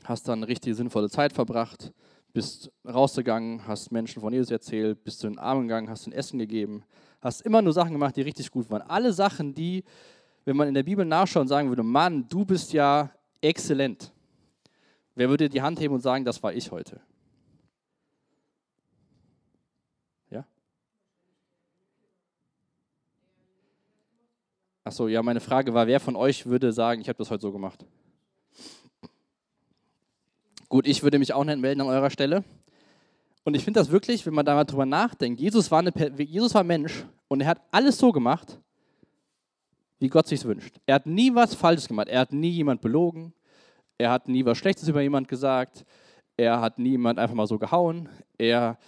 hast 0.05 0.29
dann 0.29 0.43
richtig 0.43 0.77
sinnvolle 0.77 1.11
Zeit 1.11 1.33
verbracht, 1.33 1.93
bist 2.33 2.71
rausgegangen, 2.87 3.67
hast 3.67 3.91
Menschen 3.91 4.21
von 4.21 4.33
Jesus 4.33 4.51
erzählt, 4.51 5.03
bist 5.05 5.21
zu 5.21 5.29
den 5.29 5.39
Armen 5.39 5.63
gegangen, 5.63 5.91
hast 5.91 6.07
ihnen 6.07 6.17
Essen 6.17 6.39
gegeben, 6.39 6.85
hast 7.21 7.43
immer 7.43 7.63
nur 7.63 7.73
Sachen 7.73 7.93
gemacht, 7.93 8.17
die 8.17 8.23
richtig 8.23 8.51
gut 8.51 8.71
waren. 8.71 8.83
Alle 8.83 9.13
Sachen, 9.13 9.55
die, 9.55 9.85
wenn 10.45 10.57
man 10.57 10.69
in 10.69 10.75
der 10.75 10.83
Bibel 10.83 11.05
nachschaut 11.05 11.43
und 11.43 11.49
sagen 11.49 11.69
würde, 11.69 11.83
Mann, 11.83 12.27
du 12.29 12.45
bist 12.45 12.73
ja 12.73 13.11
exzellent. 13.41 14.13
Wer 15.15 15.29
würde 15.29 15.49
die 15.49 15.63
Hand 15.63 15.81
heben 15.81 15.95
und 15.95 16.01
sagen, 16.01 16.25
das 16.25 16.43
war 16.43 16.53
ich 16.53 16.71
heute? 16.71 17.01
Achso, 24.89 25.07
ja, 25.07 25.23
meine 25.23 25.41
Frage 25.41 25.75
war, 25.75 25.87
wer 25.87 26.01
von 26.01 26.17
euch 26.17 26.47
würde 26.47 26.73
sagen, 26.73 27.03
ich 27.03 27.11
habe 27.11 27.19
das 27.19 27.31
heute 27.31 27.43
so 27.43 27.53
gemacht? 27.53 27.85
Gut, 30.71 30.87
ich 30.87 31.03
würde 31.03 31.19
mich 31.19 31.35
auch 31.35 31.45
nicht 31.45 31.59
melden 31.59 31.83
an 31.83 31.89
eurer 31.89 32.09
Stelle. 32.09 32.43
Und 33.45 33.53
ich 33.53 33.65
finde 33.65 33.81
das 33.81 33.91
wirklich, 33.91 34.25
wenn 34.25 34.33
man 34.33 34.47
da 34.47 34.55
mal 34.55 34.65
drüber 34.65 34.87
nachdenkt, 34.87 35.43
Jesus 35.43 35.71
war, 35.71 35.81
eine, 35.81 35.93
Jesus 36.17 36.55
war 36.55 36.65
Mensch 36.65 37.05
und 37.29 37.43
er 37.43 37.49
hat 37.49 37.61
alles 37.71 37.99
so 37.99 38.13
gemacht, 38.13 38.59
wie 39.99 40.09
Gott 40.09 40.27
sich 40.27 40.43
wünscht. 40.47 40.81
Er 40.87 40.95
hat 40.95 41.05
nie 41.05 41.35
was 41.35 41.55
Falsches 41.55 41.87
gemacht. 41.87 42.09
Er 42.09 42.21
hat 42.21 42.33
nie 42.33 42.49
jemand 42.49 42.81
belogen. 42.81 43.35
Er 43.99 44.11
hat 44.11 44.27
nie 44.27 44.43
was 44.47 44.57
Schlechtes 44.57 44.89
über 44.89 45.03
jemand 45.03 45.29
gesagt. 45.29 45.85
Er 46.39 46.63
hat 46.63 46.79
niemand 46.79 47.19
einfach 47.19 47.35
mal 47.35 47.47
so 47.47 47.59
gehauen. 47.59 48.09
Er 48.39 48.79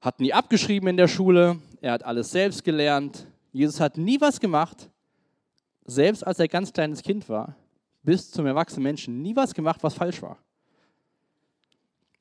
hat 0.00 0.18
nie 0.18 0.32
abgeschrieben 0.32 0.88
in 0.88 0.96
der 0.96 1.08
Schule. 1.08 1.58
Er 1.82 1.92
hat 1.92 2.06
alles 2.06 2.30
selbst 2.30 2.64
gelernt. 2.64 3.26
Jesus 3.52 3.80
hat 3.80 3.98
nie 3.98 4.18
was 4.18 4.40
gemacht, 4.40 4.88
selbst 5.84 6.26
als 6.26 6.38
er 6.38 6.48
ganz 6.48 6.72
kleines 6.72 7.02
Kind 7.02 7.28
war, 7.28 7.56
bis 8.02 8.30
zum 8.30 8.46
erwachsenen 8.46 8.84
Menschen, 8.84 9.22
nie 9.22 9.36
was 9.36 9.54
gemacht, 9.54 9.82
was 9.82 9.94
falsch 9.94 10.22
war. 10.22 10.38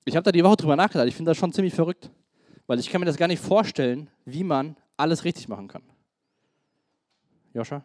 Ich 0.06 0.16
habe 0.16 0.24
da 0.24 0.32
die 0.32 0.44
Woche 0.44 0.58
drüber 0.58 0.76
nachgedacht. 0.76 1.08
Ich 1.08 1.16
finde 1.16 1.32
das 1.32 1.38
schon 1.38 1.54
ziemlich 1.54 1.74
verrückt, 1.74 2.10
weil 2.68 2.80
ich 2.80 2.90
kann 2.90 3.02
mir 3.02 3.06
das 3.06 3.18
gar 3.18 3.28
nicht 3.28 3.42
vorstellen, 3.42 4.10
wie 4.26 4.44
man 4.44 4.76
alles 4.98 5.24
richtig 5.24 5.48
machen 5.48 5.68
kann. 5.68 5.84
Joscha? 7.54 7.84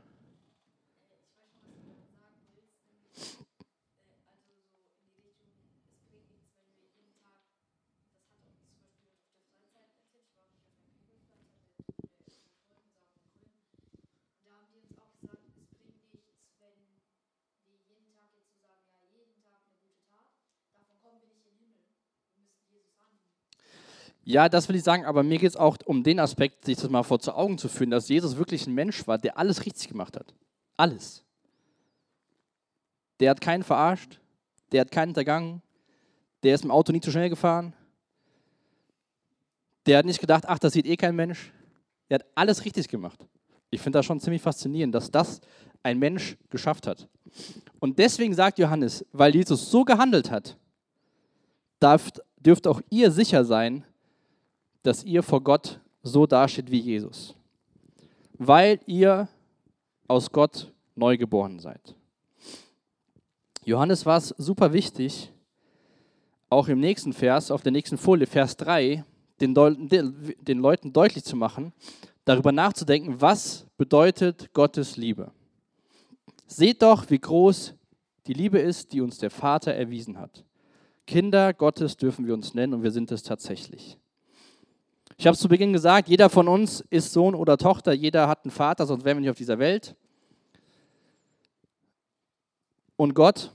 Ja, 24.29 24.49
das 24.49 24.69
will 24.69 24.75
ich 24.75 24.83
sagen, 24.83 25.05
aber 25.05 25.23
mir 25.23 25.39
geht 25.39 25.51
es 25.51 25.57
auch 25.57 25.77
um 25.85 26.03
den 26.03 26.19
Aspekt, 26.19 26.65
sich 26.65 26.77
das 26.77 26.91
mal 26.91 27.05
vor 27.05 27.21
zu 27.21 27.33
Augen 27.33 27.59
zu 27.59 27.69
führen, 27.69 27.91
dass 27.91 28.09
Jesus 28.09 28.37
wirklich 28.37 28.67
ein 28.67 28.75
Mensch 28.75 29.07
war, 29.07 29.19
der 29.19 29.39
alles 29.39 29.65
richtig 29.65 29.87
gemacht 29.87 30.17
hat. 30.17 30.35
Alles. 30.77 31.25
Der 33.21 33.31
hat 33.31 33.41
keinen 33.41 33.63
verarscht, 33.63 34.19
der 34.73 34.81
hat 34.81 34.91
keinen 34.91 35.11
hintergangen, 35.11 35.63
der 36.43 36.57
ist 36.57 36.65
im 36.65 36.73
Auto 36.73 36.91
nie 36.91 37.01
zu 37.01 37.13
schnell 37.13 37.31
gefahren, 37.31 37.73
der 39.87 39.99
hat 39.99 40.07
nicht 40.07 40.21
gedacht, 40.21 40.43
ach, 40.49 40.59
das 40.59 40.73
sieht 40.73 40.87
eh 40.87 40.97
kein 40.97 41.15
Mensch. 41.15 41.53
Der 42.11 42.17
hat 42.17 42.27
alles 42.35 42.65
richtig 42.65 42.89
gemacht. 42.89 43.25
Ich 43.71 43.81
finde 43.81 44.01
das 44.01 44.07
schon 44.07 44.19
ziemlich 44.19 44.43
faszinierend, 44.43 44.93
dass 44.93 45.09
das 45.09 45.41
ein 45.85 46.01
Mensch 46.01 46.37
geschafft 46.51 46.89
hat. 46.89 47.09
Und 47.79 48.01
deswegen 48.01 48.35
sagt 48.35 48.59
Johannes, 48.59 49.07
weil 49.13 49.37
Jesus 49.37 49.71
so 49.71 49.85
gehandelt 49.85 50.33
hat, 50.33 50.57
dürft, 51.81 52.21
dürft 52.41 52.67
auch 52.67 52.81
ihr 52.91 53.13
sicher 53.13 53.45
sein, 53.45 53.85
dass 54.87 55.03
ihr 55.05 55.23
vor 55.23 55.43
Gott 55.43 55.81
so 56.03 56.27
dasteht 56.27 56.71
wie 56.71 56.79
Jesus, 56.79 57.35
weil 58.39 58.79
ihr 58.87 59.29
aus 60.07 60.31
Gott 60.31 60.73
neu 60.95 61.17
geboren 61.17 61.59
seid. 61.59 61.95
Johannes 63.65 64.07
war 64.07 64.19
es 64.19 64.29
super 64.39 64.73
wichtig, 64.73 65.33
auch 66.49 66.69
im 66.69 66.79
nächsten 66.79 67.13
Vers, 67.13 67.51
auf 67.51 67.63
der 67.63 67.73
nächsten 67.73 67.99
Folie, 67.99 68.29
Vers 68.29 68.57
3, 68.59 69.05
den, 69.41 69.55
den 69.55 70.59
Leuten 70.59 70.93
deutlich 70.93 71.25
zu 71.25 71.35
machen, 71.35 71.73
darüber 72.25 72.53
nachzudenken, 72.53 73.21
was 73.21 73.67
bedeutet 73.77 74.53
Gottes 74.53 74.97
Liebe. 74.97 75.33
Seht 76.47 76.83
doch, 76.83 77.11
wie 77.11 77.19
groß 77.19 77.75
die 78.29 78.35
Liebe 78.35 78.61
ist, 78.61 78.93
die 78.93 79.01
uns 79.01 79.19
der 79.19 79.31
Vater 79.31 79.75
erwiesen 79.75 80.19
hat. 80.19 80.45
Kinder 81.07 81.53
Gottes 81.53 81.97
dürfen 81.97 82.27
wir 82.27 82.35
uns 82.35 82.55
nennen 82.55 82.75
und 82.75 82.83
wir 82.85 82.93
sind 82.93 83.11
es 83.11 83.25
tatsächlich. 83.25 83.99
Ich 85.19 85.27
habe 85.27 85.35
es 85.35 85.41
zu 85.41 85.49
Beginn 85.49 85.73
gesagt, 85.73 86.09
jeder 86.09 86.29
von 86.29 86.47
uns 86.47 86.85
ist 86.91 87.13
Sohn 87.13 87.35
oder 87.35 87.57
Tochter, 87.57 87.93
jeder 87.93 88.29
hat 88.29 88.45
einen 88.45 88.51
Vater, 88.51 88.85
sonst 88.85 89.05
wären 89.05 89.17
wir 89.17 89.23
nicht 89.23 89.31
auf 89.31 89.39
dieser 89.39 89.59
Welt. 89.59 89.97
Und 92.97 93.15
Gott 93.15 93.51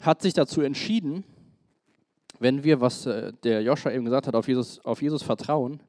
hat 0.00 0.20
sich 0.20 0.34
dazu 0.34 0.62
entschieden, 0.62 1.24
wenn 2.40 2.64
wir, 2.64 2.80
was 2.80 3.06
äh, 3.06 3.32
der 3.44 3.62
Joscha 3.62 3.90
eben 3.90 4.04
gesagt 4.04 4.26
hat, 4.26 4.34
auf 4.34 4.48
Jesus, 4.48 4.84
auf 4.84 5.00
Jesus 5.00 5.22
vertrauen, 5.22 5.80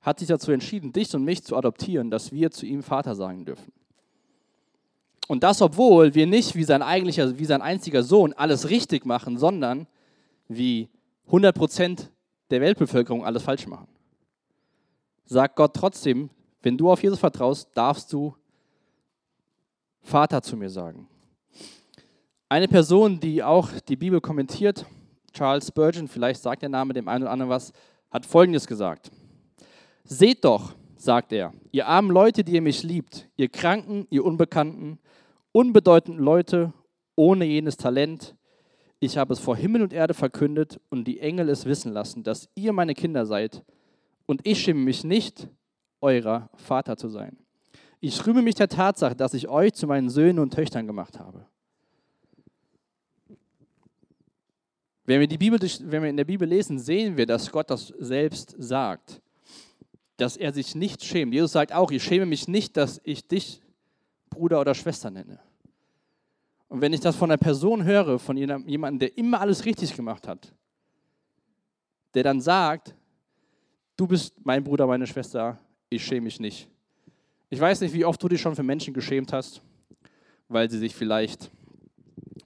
hat 0.00 0.18
sich 0.18 0.28
dazu 0.28 0.50
entschieden, 0.50 0.92
dich 0.92 1.14
und 1.14 1.22
mich 1.22 1.44
zu 1.44 1.56
adoptieren, 1.56 2.10
dass 2.10 2.32
wir 2.32 2.50
zu 2.50 2.66
ihm 2.66 2.82
Vater 2.82 3.14
sagen 3.14 3.44
dürfen. 3.44 3.72
Und 5.28 5.44
das, 5.44 5.62
obwohl 5.62 6.14
wir 6.14 6.26
nicht 6.26 6.56
wie 6.56 6.64
sein, 6.64 6.82
eigentlicher, 6.82 7.38
wie 7.38 7.44
sein 7.44 7.62
einziger 7.62 8.02
Sohn 8.02 8.32
alles 8.32 8.68
richtig 8.68 9.06
machen, 9.06 9.38
sondern 9.38 9.86
wie 10.48 10.88
100 11.26 11.54
Prozent 11.54 12.10
der 12.50 12.60
Weltbevölkerung 12.60 13.24
alles 13.24 13.44
falsch 13.44 13.66
machen 13.66 13.86
sagt 15.32 15.56
Gott 15.56 15.74
trotzdem, 15.74 16.30
wenn 16.62 16.76
du 16.76 16.90
auf 16.90 17.02
Jesus 17.02 17.18
vertraust, 17.18 17.70
darfst 17.74 18.12
du 18.12 18.34
Vater 20.00 20.42
zu 20.42 20.56
mir 20.56 20.70
sagen. 20.70 21.08
Eine 22.48 22.68
Person, 22.68 23.18
die 23.18 23.42
auch 23.42 23.70
die 23.88 23.96
Bibel 23.96 24.20
kommentiert, 24.20 24.84
Charles 25.32 25.68
Spurgeon, 25.68 26.06
vielleicht 26.06 26.42
sagt 26.42 26.62
der 26.62 26.68
Name 26.68 26.92
dem 26.92 27.08
einen 27.08 27.24
oder 27.24 27.32
anderen 27.32 27.50
was, 27.50 27.72
hat 28.10 28.26
Folgendes 28.26 28.66
gesagt. 28.66 29.10
Seht 30.04 30.44
doch, 30.44 30.74
sagt 30.96 31.32
er, 31.32 31.52
ihr 31.70 31.86
armen 31.86 32.10
Leute, 32.10 32.44
die 32.44 32.52
ihr 32.52 32.62
mich 32.62 32.82
liebt, 32.82 33.28
ihr 33.36 33.48
Kranken, 33.48 34.06
ihr 34.10 34.24
Unbekannten, 34.24 34.98
unbedeutenden 35.52 36.22
Leute 36.22 36.74
ohne 37.16 37.46
jenes 37.46 37.76
Talent, 37.76 38.36
ich 39.00 39.16
habe 39.16 39.32
es 39.32 39.40
vor 39.40 39.56
Himmel 39.56 39.82
und 39.82 39.92
Erde 39.92 40.14
verkündet 40.14 40.78
und 40.90 41.04
die 41.04 41.20
Engel 41.20 41.48
es 41.48 41.64
wissen 41.64 41.92
lassen, 41.92 42.22
dass 42.22 42.48
ihr 42.54 42.72
meine 42.72 42.94
Kinder 42.94 43.26
seid 43.26 43.64
und 44.26 44.40
ich 44.44 44.60
schäme 44.60 44.80
mich 44.80 45.04
nicht, 45.04 45.48
eurer 46.00 46.50
Vater 46.54 46.96
zu 46.96 47.08
sein. 47.08 47.36
Ich 48.00 48.26
rühme 48.26 48.42
mich 48.42 48.56
der 48.56 48.68
Tatsache, 48.68 49.14
dass 49.14 49.34
ich 49.34 49.48
euch 49.48 49.74
zu 49.74 49.86
meinen 49.86 50.10
Söhnen 50.10 50.40
und 50.40 50.52
Töchtern 50.52 50.86
gemacht 50.86 51.18
habe. 51.20 51.46
Wenn 55.04 55.20
wir, 55.20 55.26
die 55.26 55.38
Bibel, 55.38 55.60
wenn 55.60 56.02
wir 56.02 56.10
in 56.10 56.16
der 56.16 56.24
Bibel 56.24 56.48
lesen, 56.48 56.78
sehen 56.78 57.16
wir, 57.16 57.26
dass 57.26 57.50
Gott 57.50 57.70
das 57.70 57.88
selbst 57.98 58.54
sagt, 58.58 59.20
dass 60.16 60.36
er 60.36 60.52
sich 60.52 60.74
nicht 60.74 61.04
schämt. 61.04 61.34
Jesus 61.34 61.52
sagt 61.52 61.72
auch, 61.72 61.90
ich 61.90 62.02
schäme 62.02 62.26
mich 62.26 62.46
nicht, 62.46 62.76
dass 62.76 63.00
ich 63.04 63.26
dich 63.26 63.60
Bruder 64.30 64.60
oder 64.60 64.74
Schwester 64.74 65.10
nenne. 65.10 65.40
Und 66.68 66.80
wenn 66.80 66.92
ich 66.92 67.00
das 67.00 67.16
von 67.16 67.30
einer 67.30 67.38
Person 67.38 67.84
höre, 67.84 68.18
von 68.18 68.36
jemandem, 68.36 68.98
der 68.98 69.18
immer 69.18 69.40
alles 69.40 69.64
richtig 69.64 69.94
gemacht 69.94 70.26
hat, 70.26 70.54
der 72.14 72.22
dann 72.22 72.40
sagt, 72.40 72.94
du 73.96 74.06
bist 74.06 74.34
mein 74.44 74.64
Bruder, 74.64 74.86
meine 74.86 75.06
Schwester, 75.06 75.58
ich 75.88 76.04
schäme 76.04 76.22
mich 76.22 76.40
nicht. 76.40 76.68
Ich 77.50 77.60
weiß 77.60 77.80
nicht, 77.82 77.92
wie 77.92 78.04
oft 78.04 78.22
du 78.22 78.28
dich 78.28 78.40
schon 78.40 78.56
für 78.56 78.62
Menschen 78.62 78.94
geschämt 78.94 79.32
hast, 79.32 79.62
weil 80.48 80.70
sie 80.70 80.78
sich 80.78 80.94
vielleicht 80.94 81.50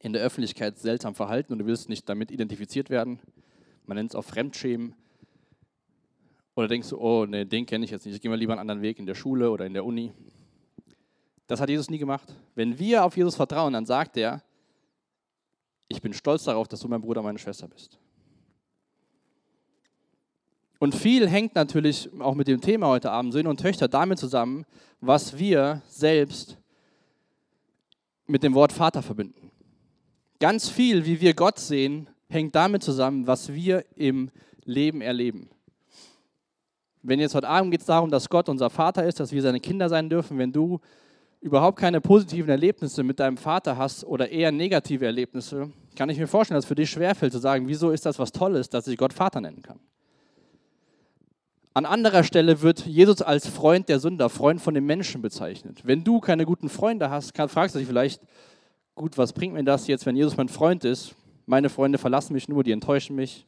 in 0.00 0.12
der 0.12 0.23
Öffentlichkeit 0.23 0.79
seltsam 0.79 1.15
verhalten 1.15 1.53
und 1.53 1.61
du 1.61 1.67
willst 1.67 1.88
nicht 1.88 2.09
damit 2.09 2.31
identifiziert 2.31 2.91
werden. 2.91 3.21
Man 3.85 3.97
nennt 3.97 4.11
es 4.11 4.17
auch 4.17 4.25
Fremdschämen. 4.25 4.95
Oder 6.55 6.69
denkst 6.69 6.88
du, 6.88 6.99
oh, 6.99 7.26
nee, 7.26 7.45
den 7.45 7.67
kenne 7.67 7.85
ich 7.85 7.91
jetzt 7.91 8.07
nicht, 8.07 8.15
ich 8.15 8.21
gehe 8.21 8.31
mal 8.31 8.37
lieber 8.37 8.53
einen 8.53 8.61
anderen 8.61 8.83
Weg 8.83 8.99
in 8.99 9.07
der 9.07 9.15
Schule 9.15 9.50
oder 9.50 9.67
in 9.67 9.75
der 9.75 9.85
Uni. 9.85 10.12
Das 11.47 11.61
hat 11.61 11.69
Jesus 11.69 11.91
nie 11.91 11.99
gemacht. 11.99 12.35
Wenn 12.55 12.79
wir 12.79 13.05
auf 13.05 13.17
Jesus 13.17 13.37
vertrauen, 13.37 13.73
dann 13.73 13.87
sagt 13.87 14.17
er, 14.17 14.43
ich 15.88 16.03
bin 16.03 16.12
stolz 16.12 16.45
darauf, 16.45 16.67
dass 16.67 16.81
du 16.81 16.88
mein 16.88 17.00
Bruder, 17.00 17.23
meine 17.23 17.38
Schwester 17.38 17.69
bist. 17.69 17.99
Und 20.78 20.95
viel 20.95 21.28
hängt 21.28 21.54
natürlich 21.54 22.11
auch 22.21 22.35
mit 22.35 22.49
dem 22.49 22.61
Thema 22.61 22.88
heute 22.88 23.11
Abend, 23.11 23.33
Söhne 23.33 23.49
und 23.49 23.61
Töchter, 23.61 23.88
damit 23.88 24.18
zusammen, 24.18 24.66
was 25.00 25.38
wir 25.38 25.83
selbst 25.88 26.59
mit 28.26 28.42
dem 28.42 28.54
Wort 28.54 28.73
Vater 28.73 29.02
verbinden. 29.02 29.50
Ganz 30.38 30.68
viel, 30.68 31.06
wie 31.06 31.21
wir 31.21 31.33
Gott 31.35 31.59
sehen, 31.59 32.09
hängt 32.28 32.54
damit 32.54 32.83
zusammen, 32.83 33.26
was 33.26 33.52
wir 33.52 33.85
im 33.95 34.30
Leben 34.64 35.00
erleben. 35.00 35.49
Wenn 37.02 37.21
jetzt 37.21 37.35
heute 37.35 37.49
Abend 37.49 37.71
geht 37.71 37.80
es 37.80 37.87
darum, 37.87 38.11
dass 38.11 38.28
Gott 38.28 38.49
unser 38.49 38.68
Vater 38.68 39.04
ist, 39.04 39.21
dass 39.21 39.33
wir 39.33 39.40
seine 39.40 39.61
Kinder 39.61 39.88
sein 39.88 40.11
dürfen, 40.11 40.38
wenn 40.38 40.52
du 40.52 40.80
überhaupt 41.40 41.78
keine 41.78 42.00
positiven 42.00 42.50
Erlebnisse 42.50 43.04
mit 43.04 43.21
deinem 43.21 43.37
Vater 43.37 43.76
hast 43.76 44.04
oder 44.04 44.28
eher 44.28 44.50
negative 44.50 45.06
Erlebnisse, 45.06 45.71
kann 45.95 46.11
ich 46.11 46.18
mir 46.18 46.26
vorstellen, 46.26 46.56
dass 46.56 46.64
es 46.64 46.68
für 46.68 46.75
dich 46.75 46.90
schwerfällt 46.90 47.33
zu 47.33 47.38
sagen, 47.38 47.68
wieso 47.68 47.90
ist 47.90 48.04
das 48.04 48.18
was 48.18 48.33
Tolles, 48.33 48.68
dass 48.68 48.88
ich 48.88 48.99
Gott 48.99 49.12
Vater 49.12 49.40
nennen 49.40 49.62
kann. 49.62 49.78
An 51.76 51.85
anderer 51.85 52.25
Stelle 52.25 52.62
wird 52.62 52.87
Jesus 52.87 53.21
als 53.21 53.47
Freund 53.47 53.90
der 53.90 54.00
Sünder, 54.00 54.30
Freund 54.30 54.62
von 54.62 54.73
den 54.73 54.87
Menschen 54.87 55.21
bezeichnet. 55.21 55.83
Wenn 55.85 56.04
du 56.04 56.21
keine 56.21 56.47
guten 56.47 56.71
Freunde 56.71 57.11
hast, 57.11 57.37
fragst 57.37 57.75
du 57.75 57.78
dich 57.78 57.87
vielleicht, 57.87 58.23
gut, 58.95 59.18
was 59.18 59.35
bringt 59.35 59.52
mir 59.52 59.62
das 59.62 59.87
jetzt, 59.87 60.06
wenn 60.06 60.16
Jesus 60.16 60.38
mein 60.38 60.49
Freund 60.49 60.87
ist? 60.87 61.14
Meine 61.45 61.68
Freunde 61.68 61.99
verlassen 61.99 62.33
mich 62.33 62.49
nur, 62.49 62.64
die 62.64 62.71
enttäuschen 62.73 63.14
mich. 63.14 63.45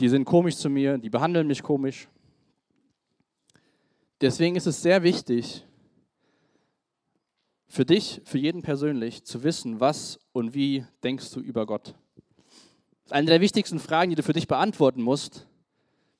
Die 0.00 0.08
sind 0.08 0.24
komisch 0.24 0.56
zu 0.56 0.68
mir, 0.68 0.98
die 0.98 1.10
behandeln 1.10 1.46
mich 1.46 1.62
komisch. 1.62 2.08
Deswegen 4.20 4.56
ist 4.56 4.66
es 4.66 4.82
sehr 4.82 5.04
wichtig, 5.04 5.64
für 7.68 7.84
dich, 7.84 8.20
für 8.24 8.38
jeden 8.38 8.62
persönlich, 8.62 9.22
zu 9.22 9.44
wissen, 9.44 9.78
was 9.78 10.18
und 10.32 10.54
wie 10.54 10.84
denkst 11.04 11.30
du 11.34 11.38
über 11.38 11.66
Gott. 11.66 11.94
Das 12.16 13.06
ist 13.06 13.12
eine 13.12 13.28
der 13.28 13.40
wichtigsten 13.40 13.78
Fragen, 13.78 14.10
die 14.10 14.16
du 14.16 14.24
für 14.24 14.32
dich 14.32 14.48
beantworten 14.48 15.02
musst. 15.02 15.46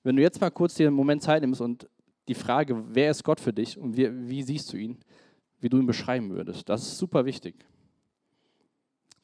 Wenn 0.04 0.16
du 0.16 0.22
jetzt 0.22 0.40
mal 0.40 0.50
kurz 0.50 0.74
dir 0.74 0.86
einen 0.86 0.96
Moment 0.96 1.22
Zeit 1.22 1.40
nimmst 1.42 1.62
und 1.62 1.88
die 2.28 2.34
Frage, 2.34 2.84
wer 2.94 3.10
ist 3.10 3.24
Gott 3.24 3.40
für 3.40 3.52
dich 3.52 3.76
und 3.78 3.96
wie, 3.96 4.28
wie 4.28 4.42
siehst 4.42 4.72
du 4.72 4.76
ihn, 4.76 4.98
wie 5.60 5.68
du 5.68 5.78
ihn 5.78 5.86
beschreiben 5.86 6.30
würdest, 6.30 6.68
das 6.68 6.82
ist 6.82 6.98
super 6.98 7.24
wichtig. 7.24 7.54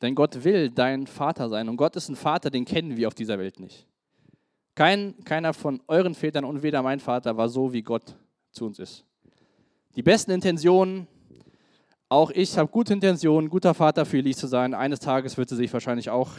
Denn 0.01 0.15
Gott 0.15 0.43
will 0.43 0.71
dein 0.71 1.07
Vater 1.07 1.51
sein 1.51 1.69
und 1.69 1.77
Gott 1.77 1.97
ist 1.97 2.09
ein 2.09 2.17
Vater, 2.17 2.51
den 2.51 2.65
kennen 2.65 2.97
wir 2.97 3.09
auf 3.09 3.15
dieser 3.15 3.39
Welt 3.39 3.61
nicht. 3.61 3.87
Kein, 4.75 5.23
keiner 5.25 5.53
von 5.53 5.83
euren 5.87 6.15
Vätern 6.15 6.47
und 6.47 6.63
weder 6.63 6.83
mein 6.83 7.01
Vater 7.01 7.37
war 7.37 7.51
so, 7.51 7.73
wie 7.75 7.83
Gott 7.83 8.17
zu 8.51 8.65
uns 8.65 8.79
ist. 8.79 9.05
Die 9.97 10.03
besten 10.03 10.31
Intentionen, 10.31 11.07
auch 12.09 12.31
ich 12.31 12.57
habe 12.57 12.71
gute 12.71 12.95
Intentionen, 12.95 13.51
guter 13.51 13.75
Vater 13.75 14.07
für 14.07 14.19
Elise 14.19 14.41
zu 14.41 14.47
sein. 14.47 14.73
Eines 14.73 15.01
Tages 15.01 15.37
wird 15.37 15.51
sie 15.51 15.57
sich 15.57 15.71
wahrscheinlich 15.73 16.09
auch 16.09 16.31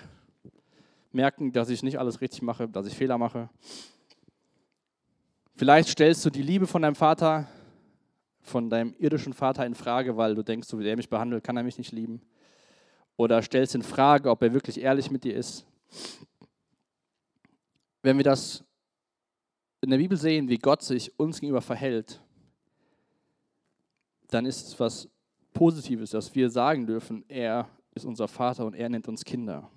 merken, 1.12 1.52
dass 1.52 1.70
ich 1.70 1.84
nicht 1.84 2.00
alles 2.00 2.22
richtig 2.22 2.42
mache, 2.42 2.68
dass 2.68 2.88
ich 2.88 2.96
Fehler 2.96 3.20
mache. 3.20 3.50
Vielleicht 5.62 5.90
stellst 5.90 6.26
du 6.26 6.32
die 6.32 6.42
Liebe 6.42 6.66
von 6.66 6.82
deinem 6.82 6.96
Vater, 6.96 7.48
von 8.42 8.68
deinem 8.68 8.96
irdischen 8.98 9.32
Vater 9.32 9.64
in 9.64 9.76
Frage, 9.76 10.18
weil 10.18 10.34
du 10.34 10.42
denkst, 10.42 10.68
so 10.68 10.80
wie 10.80 10.88
er 10.88 10.98
mich 10.98 11.08
behandelt, 11.08 11.44
kann 11.44 11.56
er 11.56 11.62
mich 11.62 11.78
nicht 11.78 11.92
lieben. 11.92 12.20
Oder 13.16 13.44
stellst 13.44 13.76
in 13.76 13.84
Frage, 13.84 14.32
ob 14.32 14.42
er 14.42 14.54
wirklich 14.54 14.82
ehrlich 14.82 15.12
mit 15.12 15.24
dir 15.24 15.36
ist. 15.36 15.68
Wenn 18.02 18.18
wir 18.18 18.24
das 18.24 18.64
in 19.82 19.92
der 19.92 20.00
Bibel 20.00 20.18
sehen, 20.18 20.50
wie 20.50 20.58
Gott 20.58 20.82
sich 20.82 21.20
uns 21.20 21.40
gegenüber 21.40 21.62
verhält, 21.62 22.20
dann 24.32 24.48
ist 24.48 24.68
es 24.68 24.80
was 24.80 25.08
Positives, 25.54 26.10
dass 26.10 26.34
wir 26.34 26.50
sagen 26.50 26.88
dürfen, 26.88 27.24
er 27.28 27.70
ist 27.94 28.06
unser 28.06 28.28
Vater 28.28 28.66
und 28.66 28.74
er 28.74 28.90
nennt 28.90 29.08
uns 29.08 29.24
Kinder. 29.24 29.70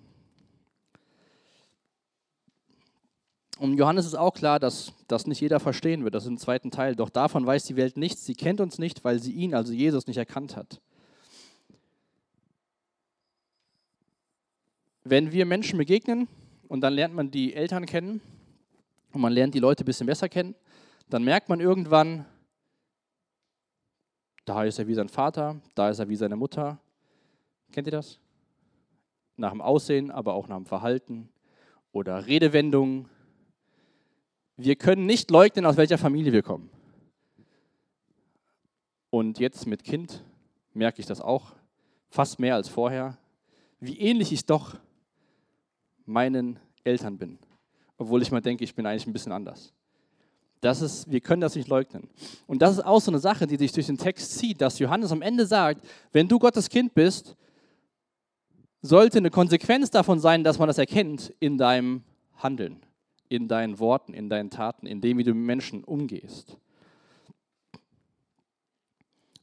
Und 3.59 3.77
Johannes 3.79 4.07
ist 4.07 4.15
auch 4.15 4.35
klar, 4.35 4.59
dass 4.59 4.93
das 5.07 5.27
nicht 5.27 5.41
jeder 5.41 5.61
verstehen 5.61 6.03
wird, 6.03 6.15
das 6.15 6.25
ist 6.25 6.31
im 6.31 6.39
zweiten 6.39 6.71
Teil. 6.71 6.97
Doch 6.97 7.09
davon 7.09 7.47
weiß 7.47 7.65
die 7.65 7.77
Welt 7.77 7.97
nichts, 7.97 8.25
sie 8.25 8.35
kennt 8.35 8.61
uns 8.61 8.79
nicht, 8.79 9.05
weil 9.05 9.21
sie 9.21 9.33
ihn, 9.33 9.55
also 9.55 9.73
Jesus, 9.73 10.07
nicht 10.07 10.17
erkannt 10.17 10.57
hat. 10.57 10.81
Wenn 15.05 15.33
wir 15.33 15.47
Menschen 15.47 15.79
begegnen 15.79 16.29
und 16.67 16.81
dann 16.81 16.95
lernt 16.95 17.15
man 17.15 17.31
die 17.31 17.55
Eltern 17.55 17.87
kennen 17.87 18.21
und 19.13 19.21
man 19.21 19.33
lernt 19.33 19.55
die 19.55 19.61
Leute 19.61 19.85
ein 19.85 19.87
bisschen 19.87 20.07
besser 20.07 20.29
kennen, 20.29 20.55
dann 21.09 21.23
merkt 21.23 21.49
man 21.49 21.61
irgendwann, 21.61 22.25
da 24.47 24.65
ist 24.65 24.79
er 24.79 24.89
wie 24.89 24.95
sein 24.95 25.09
Vater, 25.09 25.61
da 25.75 25.91
ist 25.91 25.99
er 25.99 26.09
wie 26.09 26.17
seine 26.17 26.37
Mutter. 26.37 26.79
Kennt 27.71 27.87
ihr 27.87 27.93
das? 27.93 28.19
Nach 29.37 29.51
dem 29.51 29.61
Aussehen, 29.61 30.11
aber 30.11 30.35
auch 30.35 30.49
nach 30.49 30.57
dem 30.57 30.67
Verhalten 30.67 31.29
oder 31.93 32.27
Redewendungen 32.27 33.09
wir 34.57 34.77
können 34.77 35.07
nicht 35.07 35.31
leugnen, 35.31 35.67
aus 35.67 35.77
welcher 35.77 35.99
Familie 35.99 36.33
wir 36.33 36.43
kommen. 36.43 36.71
Und 39.11 39.39
jetzt 39.39 39.67
mit 39.67 39.85
Kind 39.85 40.25
merke 40.73 41.01
ich 41.01 41.07
das 41.07 41.21
auch 41.21 41.53
fast 42.11 42.39
mehr 42.39 42.55
als 42.55 42.69
vorher, 42.69 43.19
wie 43.81 43.99
ähnlich 43.99 44.33
ich 44.33 44.47
doch 44.47 44.77
meinen 46.05 46.59
Eltern 46.85 47.19
bin, 47.19 47.39
obwohl 47.97 48.23
ich 48.23 48.31
mal 48.31 48.41
denke, 48.41 48.65
ich 48.65 48.75
bin 48.75 48.87
eigentlich 48.87 49.07
ein 49.07 49.13
bisschen 49.13 49.33
anders. 49.33 49.73
Das 50.61 50.81
ist, 50.81 51.11
wir 51.11 51.21
können 51.21 51.43
das 51.43 51.57
nicht 51.57 51.69
leugnen. 51.69 52.09
Und 52.47 52.63
das 52.63 52.73
ist 52.73 52.85
auch 52.85 53.01
so 53.01 53.11
eine 53.11 53.19
Sache, 53.19 53.47
die 53.47 53.57
sich 53.57 53.73
durch 53.73 53.87
den 53.87 53.99
Text 53.99 54.39
zieht, 54.39 54.61
dass 54.61 54.79
Johannes 54.79 55.13
am 55.13 55.23
Ende 55.23 55.47
sagt, 55.47 55.87
wenn 56.13 56.27
du 56.27 56.39
Gottes 56.39 56.69
Kind 56.71 56.95
bist, 56.95 57.37
sollte 58.81 59.19
eine 59.19 59.31
Konsequenz 59.31 59.91
davon 59.91 60.21
sein, 60.21 60.43
dass 60.43 60.59
man 60.59 60.69
das 60.69 60.79
erkennt 60.79 61.35
in 61.41 61.59
deinem 61.59 62.03
Handeln 62.37 62.85
in 63.35 63.49
deinen 63.49 63.79
Worten, 63.79 64.15
in 64.15 64.29
deinen 64.29 64.51
Taten, 64.51 64.87
in 64.87 65.01
dem, 65.01 65.19
wie 65.19 65.25
du 65.25 65.35
mit 65.35 65.47
Menschen 65.47 65.85
umgehst. 65.85 66.57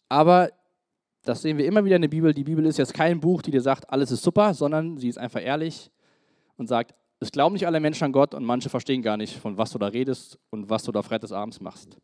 Aber 0.09 0.51
das 1.23 1.41
sehen 1.41 1.57
wir 1.57 1.65
immer 1.65 1.85
wieder 1.85 1.95
in 1.95 2.01
der 2.01 2.09
Bibel. 2.09 2.33
Die 2.33 2.43
Bibel 2.43 2.65
ist 2.65 2.77
jetzt 2.77 2.93
kein 2.93 3.19
Buch, 3.19 3.41
die 3.41 3.51
dir 3.51 3.61
sagt, 3.61 3.89
alles 3.89 4.11
ist 4.11 4.23
super, 4.23 4.53
sondern 4.53 4.97
sie 4.97 5.07
ist 5.07 5.17
einfach 5.17 5.41
ehrlich 5.41 5.91
und 6.57 6.67
sagt, 6.67 6.95
es 7.19 7.31
glauben 7.31 7.53
nicht 7.53 7.67
alle 7.67 7.79
Menschen 7.79 8.05
an 8.05 8.11
Gott 8.11 8.33
und 8.33 8.43
manche 8.43 8.69
verstehen 8.69 9.03
gar 9.03 9.15
nicht, 9.15 9.37
von 9.37 9.57
was 9.57 9.71
du 9.71 9.77
da 9.77 9.87
redest 9.87 10.39
und 10.49 10.69
was 10.69 10.83
du 10.83 10.91
da 10.91 11.03
freitagsabends 11.03 11.61
machst. 11.61 11.97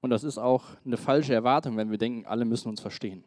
Und 0.00 0.08
das 0.08 0.24
ist 0.24 0.38
auch 0.38 0.64
eine 0.84 0.96
falsche 0.96 1.34
Erwartung, 1.34 1.76
wenn 1.76 1.90
wir 1.90 1.98
denken, 1.98 2.24
alle 2.26 2.46
müssen 2.46 2.68
uns 2.68 2.80
verstehen. 2.80 3.22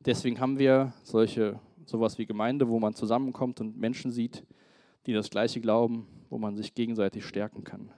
Deswegen 0.00 0.40
haben 0.40 0.58
wir 0.58 0.94
solche 1.02 1.60
sowas 1.84 2.18
wie 2.18 2.26
Gemeinde, 2.26 2.68
wo 2.68 2.78
man 2.80 2.94
zusammenkommt 2.94 3.60
und 3.60 3.76
Menschen 3.76 4.10
sieht, 4.10 4.42
die 5.06 5.12
das 5.12 5.30
Gleiche 5.30 5.60
glauben, 5.60 6.06
wo 6.30 6.38
man 6.38 6.56
sich 6.56 6.74
gegenseitig 6.74 7.24
stärken 7.24 7.64
kann. 7.64 7.90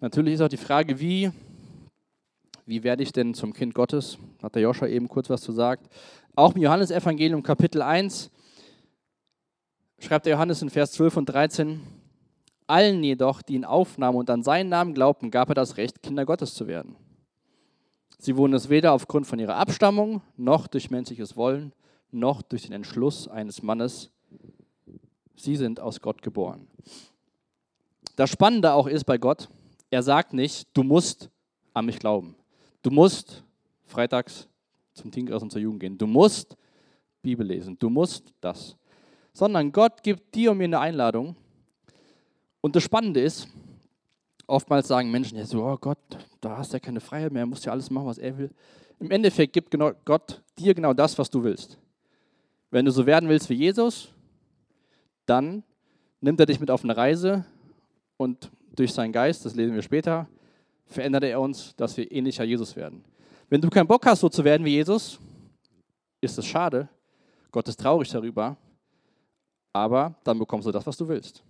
Natürlich 0.00 0.34
ist 0.34 0.40
auch 0.40 0.48
die 0.48 0.56
Frage, 0.56 0.98
wie, 0.98 1.30
wie 2.66 2.82
werde 2.82 3.02
ich 3.02 3.12
denn 3.12 3.34
zum 3.34 3.52
Kind 3.52 3.74
Gottes? 3.74 4.18
Hat 4.42 4.54
der 4.54 4.62
Joscha 4.62 4.86
eben 4.86 5.08
kurz 5.08 5.28
was 5.28 5.42
zu 5.42 5.52
sagen. 5.52 5.82
Auch 6.34 6.54
im 6.54 6.62
Johannesevangelium 6.62 7.42
Kapitel 7.42 7.82
1 7.82 8.30
schreibt 9.98 10.26
der 10.26 10.34
Johannes 10.34 10.62
in 10.62 10.70
Vers 10.70 10.92
12 10.92 11.18
und 11.18 11.26
13, 11.26 11.80
allen 12.66 13.02
jedoch, 13.02 13.42
die 13.42 13.54
ihn 13.54 13.64
aufnahmen 13.64 14.16
und 14.16 14.30
an 14.30 14.42
seinen 14.42 14.70
Namen 14.70 14.94
glaubten, 14.94 15.30
gab 15.30 15.48
er 15.50 15.54
das 15.54 15.76
Recht, 15.76 16.02
Kinder 16.02 16.24
Gottes 16.24 16.54
zu 16.54 16.66
werden. 16.66 16.96
Sie 18.18 18.36
wurden 18.36 18.54
es 18.54 18.68
weder 18.68 18.92
aufgrund 18.92 19.26
von 19.26 19.38
ihrer 19.38 19.56
Abstammung, 19.56 20.22
noch 20.36 20.66
durch 20.66 20.90
menschliches 20.90 21.36
Wollen, 21.36 21.72
noch 22.10 22.42
durch 22.42 22.62
den 22.62 22.72
Entschluss 22.72 23.28
eines 23.28 23.62
Mannes, 23.62 24.10
Sie 25.42 25.56
sind 25.56 25.80
aus 25.80 26.00
Gott 26.00 26.22
geboren. 26.22 26.66
Das 28.16 28.30
Spannende 28.30 28.72
auch 28.74 28.86
ist 28.86 29.04
bei 29.04 29.18
Gott, 29.18 29.48
er 29.90 30.02
sagt 30.02 30.34
nicht, 30.34 30.68
du 30.74 30.82
musst 30.82 31.30
an 31.72 31.86
mich 31.86 31.98
glauben. 31.98 32.36
Du 32.82 32.90
musst 32.90 33.42
freitags 33.86 34.48
zum 34.94 35.10
Tingras 35.10 35.42
und 35.42 35.50
zur 35.50 35.60
Jugend 35.60 35.80
gehen. 35.80 35.98
Du 35.98 36.06
musst 36.06 36.56
Bibel 37.22 37.46
lesen. 37.46 37.78
Du 37.78 37.90
musst 37.90 38.32
das. 38.40 38.76
Sondern 39.32 39.72
Gott 39.72 40.02
gibt 40.02 40.34
dir 40.34 40.52
und 40.52 40.58
mir 40.58 40.64
eine 40.64 40.80
Einladung. 40.80 41.36
Und 42.60 42.76
das 42.76 42.82
Spannende 42.82 43.20
ist, 43.20 43.48
oftmals 44.46 44.88
sagen 44.88 45.10
Menschen 45.10 45.38
ja 45.38 45.46
so, 45.46 45.64
oh 45.64 45.76
Gott, 45.76 45.98
da 46.40 46.58
hast 46.58 46.72
du 46.72 46.76
ja 46.76 46.80
keine 46.80 47.00
Freiheit 47.00 47.32
mehr, 47.32 47.42
er 47.42 47.46
muss 47.46 47.64
ja 47.64 47.72
alles 47.72 47.90
machen, 47.90 48.06
was 48.06 48.18
er 48.18 48.36
will. 48.36 48.50
Im 48.98 49.10
Endeffekt 49.10 49.52
gibt 49.52 49.74
Gott 50.04 50.42
dir 50.58 50.74
genau 50.74 50.92
das, 50.92 51.16
was 51.18 51.30
du 51.30 51.42
willst. 51.42 51.78
Wenn 52.70 52.84
du 52.84 52.90
so 52.90 53.06
werden 53.06 53.28
willst 53.28 53.48
wie 53.48 53.54
Jesus, 53.54 54.12
dann 55.26 55.62
nimmt 56.20 56.40
er 56.40 56.46
dich 56.46 56.60
mit 56.60 56.70
auf 56.70 56.84
eine 56.84 56.96
Reise 56.96 57.44
und 58.16 58.50
durch 58.74 58.92
seinen 58.92 59.12
Geist, 59.12 59.44
das 59.44 59.54
lesen 59.54 59.74
wir 59.74 59.82
später, 59.82 60.28
verändert 60.86 61.24
er 61.24 61.40
uns, 61.40 61.74
dass 61.76 61.96
wir 61.96 62.10
ähnlicher 62.10 62.44
Jesus 62.44 62.76
werden. 62.76 63.04
Wenn 63.48 63.60
du 63.60 63.68
keinen 63.68 63.86
Bock 63.86 64.04
hast, 64.06 64.20
so 64.20 64.28
zu 64.28 64.44
werden 64.44 64.64
wie 64.64 64.74
Jesus, 64.74 65.18
ist 66.20 66.38
es 66.38 66.46
schade. 66.46 66.88
Gott 67.50 67.68
ist 67.68 67.80
traurig 67.80 68.08
darüber. 68.08 68.56
Aber 69.72 70.14
dann 70.24 70.38
bekommst 70.38 70.66
du 70.66 70.72
das, 70.72 70.86
was 70.86 70.96
du 70.96 71.08
willst. 71.08 71.42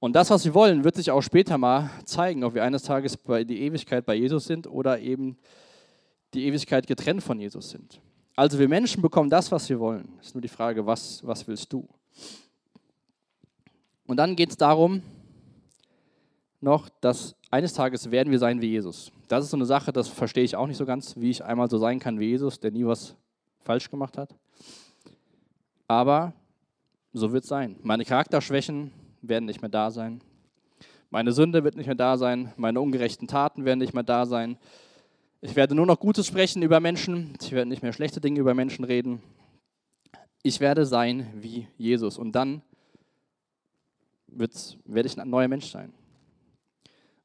Und 0.00 0.14
das, 0.14 0.30
was 0.30 0.44
wir 0.44 0.54
wollen, 0.54 0.84
wird 0.84 0.96
sich 0.96 1.10
auch 1.10 1.22
später 1.22 1.58
mal 1.58 1.90
zeigen, 2.04 2.44
ob 2.44 2.54
wir 2.54 2.62
eines 2.62 2.82
Tages 2.82 3.16
bei 3.16 3.44
die 3.44 3.62
Ewigkeit 3.62 4.06
bei 4.06 4.14
Jesus 4.14 4.44
sind 4.44 4.66
oder 4.66 5.00
eben 5.00 5.36
die 6.34 6.46
Ewigkeit 6.46 6.86
getrennt 6.86 7.22
von 7.22 7.40
Jesus 7.40 7.70
sind. 7.70 8.00
Also 8.36 8.58
wir 8.58 8.68
Menschen 8.68 9.02
bekommen 9.02 9.28
das, 9.28 9.50
was 9.50 9.68
wir 9.68 9.80
wollen. 9.80 10.16
Es 10.20 10.28
ist 10.28 10.34
nur 10.34 10.42
die 10.42 10.48
Frage, 10.48 10.86
was, 10.86 11.26
was 11.26 11.46
willst 11.48 11.72
du? 11.72 11.88
Und 14.06 14.16
dann 14.16 14.36
geht 14.36 14.50
es 14.50 14.56
darum, 14.56 15.02
noch, 16.60 16.88
dass 17.00 17.36
eines 17.50 17.72
Tages 17.72 18.10
werden 18.10 18.30
wir 18.30 18.38
sein 18.38 18.60
wie 18.60 18.68
Jesus. 18.68 19.12
Das 19.28 19.44
ist 19.44 19.50
so 19.50 19.56
eine 19.56 19.66
Sache, 19.66 19.92
das 19.92 20.08
verstehe 20.08 20.44
ich 20.44 20.56
auch 20.56 20.66
nicht 20.66 20.76
so 20.76 20.86
ganz, 20.86 21.16
wie 21.16 21.30
ich 21.30 21.44
einmal 21.44 21.70
so 21.70 21.78
sein 21.78 21.98
kann 21.98 22.18
wie 22.18 22.26
Jesus, 22.26 22.58
der 22.58 22.70
nie 22.70 22.86
was 22.86 23.14
falsch 23.64 23.90
gemacht 23.90 24.16
hat. 24.16 24.34
Aber 25.86 26.32
so 27.12 27.32
wird 27.32 27.44
es 27.44 27.48
sein. 27.48 27.76
Meine 27.82 28.04
Charakterschwächen 28.04 28.92
werden 29.22 29.44
nicht 29.44 29.62
mehr 29.62 29.70
da 29.70 29.90
sein. 29.90 30.20
Meine 31.10 31.32
Sünde 31.32 31.64
wird 31.64 31.76
nicht 31.76 31.86
mehr 31.86 31.94
da 31.94 32.18
sein. 32.18 32.52
Meine 32.56 32.80
ungerechten 32.80 33.28
Taten 33.28 33.64
werden 33.64 33.78
nicht 33.78 33.94
mehr 33.94 34.02
da 34.02 34.26
sein. 34.26 34.58
Ich 35.40 35.56
werde 35.56 35.74
nur 35.74 35.86
noch 35.86 36.00
Gutes 36.00 36.26
sprechen 36.26 36.62
über 36.62 36.80
Menschen. 36.80 37.34
Ich 37.40 37.52
werde 37.52 37.68
nicht 37.68 37.82
mehr 37.82 37.92
schlechte 37.92 38.20
Dinge 38.20 38.40
über 38.40 38.54
Menschen 38.54 38.84
reden. 38.84 39.22
Ich 40.42 40.60
werde 40.60 40.86
sein 40.86 41.32
wie 41.34 41.66
Jesus. 41.76 42.18
Und 42.18 42.32
dann 42.32 42.62
werde 44.28 45.06
ich 45.06 45.18
ein 45.18 45.30
neuer 45.30 45.48
Mensch 45.48 45.66
sein. 45.66 45.92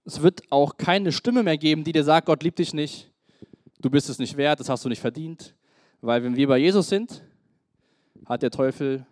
Es 0.05 0.21
wird 0.21 0.41
auch 0.51 0.77
keine 0.77 1.11
Stimme 1.11 1.43
mehr 1.43 1.57
geben, 1.57 1.83
die 1.83 1.91
dir 1.91 2.03
sagt, 2.03 2.27
Gott 2.27 2.43
liebt 2.43 2.59
dich 2.59 2.73
nicht, 2.73 3.11
du 3.79 3.89
bist 3.89 4.09
es 4.09 4.19
nicht 4.19 4.35
wert, 4.35 4.59
das 4.59 4.69
hast 4.69 4.83
du 4.83 4.89
nicht 4.89 4.99
verdient, 4.99 5.55
Weil 6.01 6.23
wenn 6.23 6.35
wir 6.35 6.47
bei 6.47 6.57
Jesus 6.57 6.89
sind, 6.89 7.23
hat 8.25 8.41
der 8.41 8.51
Teufel 8.51 9.05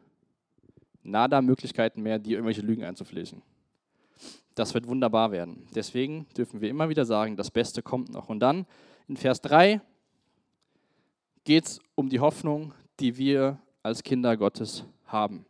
nada 1.04 1.42
Möglichkeiten 1.42 2.02
mehr, 2.02 2.20
dir 2.20 2.38
irgendwelche 2.38 2.62
Lügen 2.62 2.84
einzufließen. 2.84 3.42
Das 4.56 4.74
wird 4.74 4.88
wunderbar 4.88 5.32
werden. 5.32 5.66
Deswegen 5.74 6.28
dürfen 6.36 6.60
wir 6.60 6.70
immer 6.70 6.90
wieder 6.90 7.06
sagen, 7.06 7.38
das 7.38 7.50
Beste 7.50 7.82
kommt 7.82 8.10
noch. 8.10 8.28
Und 8.28 8.42
dann 8.42 8.66
in 9.08 9.16
Vers 9.16 9.40
3 9.42 9.80
geht 11.46 11.66
es 11.66 11.80
um 11.96 12.10
die 12.10 12.20
Hoffnung, 12.20 12.74
die 13.00 13.18
wir 13.18 13.58
als 13.84 14.04
Kinder 14.04 14.38
Gottes 14.38 14.84
haben. 15.06 15.46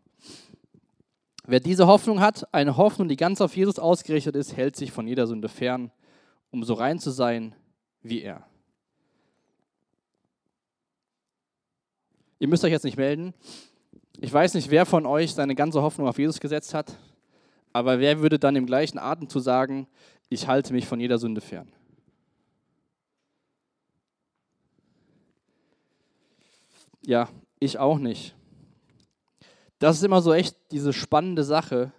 Wer 1.46 1.60
diese 1.60 1.88
Hoffnung 1.88 2.20
hat, 2.20 2.54
eine 2.54 2.78
Hoffnung, 2.78 3.08
die 3.08 3.18
ganz 3.18 3.42
auf 3.42 3.56
Jesus 3.56 3.80
ausgerichtet 3.80 4.36
ist, 4.36 4.56
hält 4.56 4.76
sich 4.76 4.92
von 4.92 5.08
jeder 5.08 5.28
Sünde 5.28 5.50
fern, 5.50 5.92
um 6.52 6.64
so 6.64 6.74
rein 6.74 7.00
zu 7.00 7.10
sein 7.10 7.56
wie 8.04 8.22
er. 8.22 8.46
Ihr 12.40 12.48
müsst 12.48 12.64
euch 12.64 12.72
jetzt 12.72 12.86
nicht 12.86 12.98
melden. 12.98 13.34
Ich 14.20 14.32
weiß 14.32 14.54
nicht, 14.54 14.70
wer 14.70 14.86
von 14.86 15.06
euch 15.06 15.34
seine 15.34 15.56
ganze 15.56 15.82
Hoffnung 15.82 16.08
auf 16.08 16.18
Jesus 16.18 16.40
gesetzt 16.40 16.74
hat, 16.74 16.98
aber 17.74 18.00
wer 18.00 18.20
würde 18.20 18.40
dann 18.40 18.56
im 18.56 18.66
gleichen 18.66 18.98
Atem 18.98 19.30
zu 19.30 19.40
sagen, 19.40 19.88
ich 20.30 20.48
halte 20.48 20.74
mich 20.74 20.88
von 20.88 21.00
jeder 21.00 21.18
Sünde 21.18 21.42
fern? 21.42 21.72
Ja, 27.04 27.30
ich 27.62 27.78
auch 27.78 28.00
nicht. 28.00 28.36
Das 29.80 29.96
ist 29.96 30.04
immer 30.04 30.22
so 30.22 30.34
echt 30.34 30.58
diese 30.72 30.92
spannende 30.92 31.44
Sache, 31.44 31.94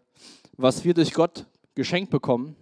was 0.57 0.85
wir 0.85 0.93
durch 0.93 1.15
Gott 1.15 1.47
geschenkt 1.75 2.11
bekommen, 2.11 2.57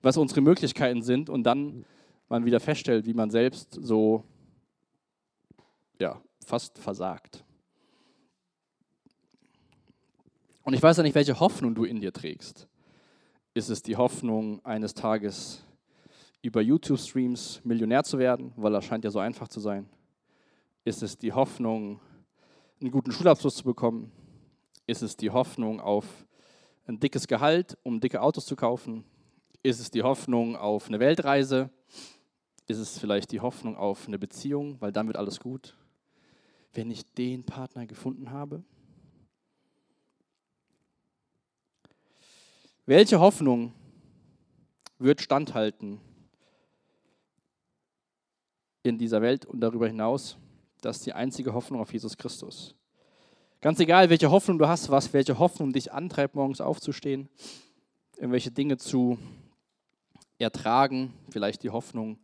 was 0.00 0.16
unsere 0.16 0.40
Möglichkeiten 0.40 1.02
sind 1.02 1.28
und 1.28 1.44
dann 1.44 1.84
man 2.28 2.44
wieder 2.44 2.60
feststellt, 2.60 3.04
wie 3.04 3.14
man 3.14 3.30
selbst 3.30 3.78
so 3.80 4.24
ja, 5.98 6.20
fast 6.44 6.78
versagt. 6.78 7.44
Und 10.62 10.74
ich 10.74 10.82
weiß 10.82 10.96
ja 10.96 11.02
nicht, 11.02 11.14
welche 11.14 11.38
Hoffnung 11.38 11.74
du 11.74 11.84
in 11.84 12.00
dir 12.00 12.12
trägst. 12.12 12.68
Ist 13.54 13.70
es 13.70 13.82
die 13.82 13.96
Hoffnung, 13.96 14.64
eines 14.64 14.94
Tages 14.94 15.64
über 16.42 16.60
YouTube-Streams 16.60 17.60
Millionär 17.64 18.04
zu 18.04 18.18
werden, 18.18 18.52
weil 18.56 18.72
das 18.72 18.84
scheint 18.84 19.04
ja 19.04 19.10
so 19.10 19.18
einfach 19.18 19.48
zu 19.48 19.60
sein? 19.60 19.88
Ist 20.84 21.02
es 21.02 21.18
die 21.18 21.32
Hoffnung, 21.32 22.00
einen 22.80 22.90
guten 22.90 23.12
Schulabschluss 23.12 23.56
zu 23.56 23.64
bekommen? 23.64 24.12
Ist 24.86 25.02
es 25.02 25.16
die 25.16 25.30
Hoffnung 25.30 25.80
auf 25.80 26.04
ein 26.86 27.00
dickes 27.00 27.26
Gehalt, 27.26 27.76
um 27.82 28.00
dicke 28.00 28.20
Autos 28.20 28.46
zu 28.46 28.54
kaufen? 28.54 29.04
Ist 29.62 29.80
es 29.80 29.90
die 29.90 30.02
Hoffnung 30.02 30.56
auf 30.56 30.88
eine 30.88 31.00
Weltreise? 31.00 31.70
Ist 32.66 32.78
es 32.78 32.98
vielleicht 32.98 33.32
die 33.32 33.40
Hoffnung 33.40 33.76
auf 33.76 34.06
eine 34.06 34.18
Beziehung, 34.18 34.80
weil 34.80 34.92
dann 34.92 35.06
wird 35.06 35.16
alles 35.16 35.40
gut? 35.40 35.76
Wenn 36.74 36.90
ich 36.90 37.04
den 37.14 37.44
Partner 37.44 37.86
gefunden 37.86 38.30
habe? 38.30 38.62
Welche 42.84 43.18
Hoffnung 43.18 43.72
wird 44.98 45.20
standhalten 45.20 46.00
in 48.82 48.98
dieser 48.98 49.22
Welt 49.22 49.44
und 49.46 49.60
darüber 49.60 49.88
hinaus? 49.88 50.38
Das 50.80 50.98
ist 50.98 51.06
die 51.06 51.12
einzige 51.12 51.54
Hoffnung 51.54 51.80
auf 51.80 51.92
Jesus 51.92 52.16
Christus. 52.16 52.74
Ganz 53.60 53.80
egal, 53.80 54.10
welche 54.10 54.30
Hoffnung 54.30 54.58
du 54.58 54.68
hast, 54.68 54.90
was, 54.90 55.12
welche 55.12 55.38
Hoffnung 55.38 55.72
dich 55.72 55.92
antreibt, 55.92 56.34
morgens 56.34 56.60
aufzustehen, 56.60 57.28
irgendwelche 58.16 58.50
Dinge 58.50 58.76
zu 58.76 59.18
ertragen, 60.38 61.12
vielleicht 61.30 61.62
die 61.62 61.70
Hoffnung, 61.70 62.18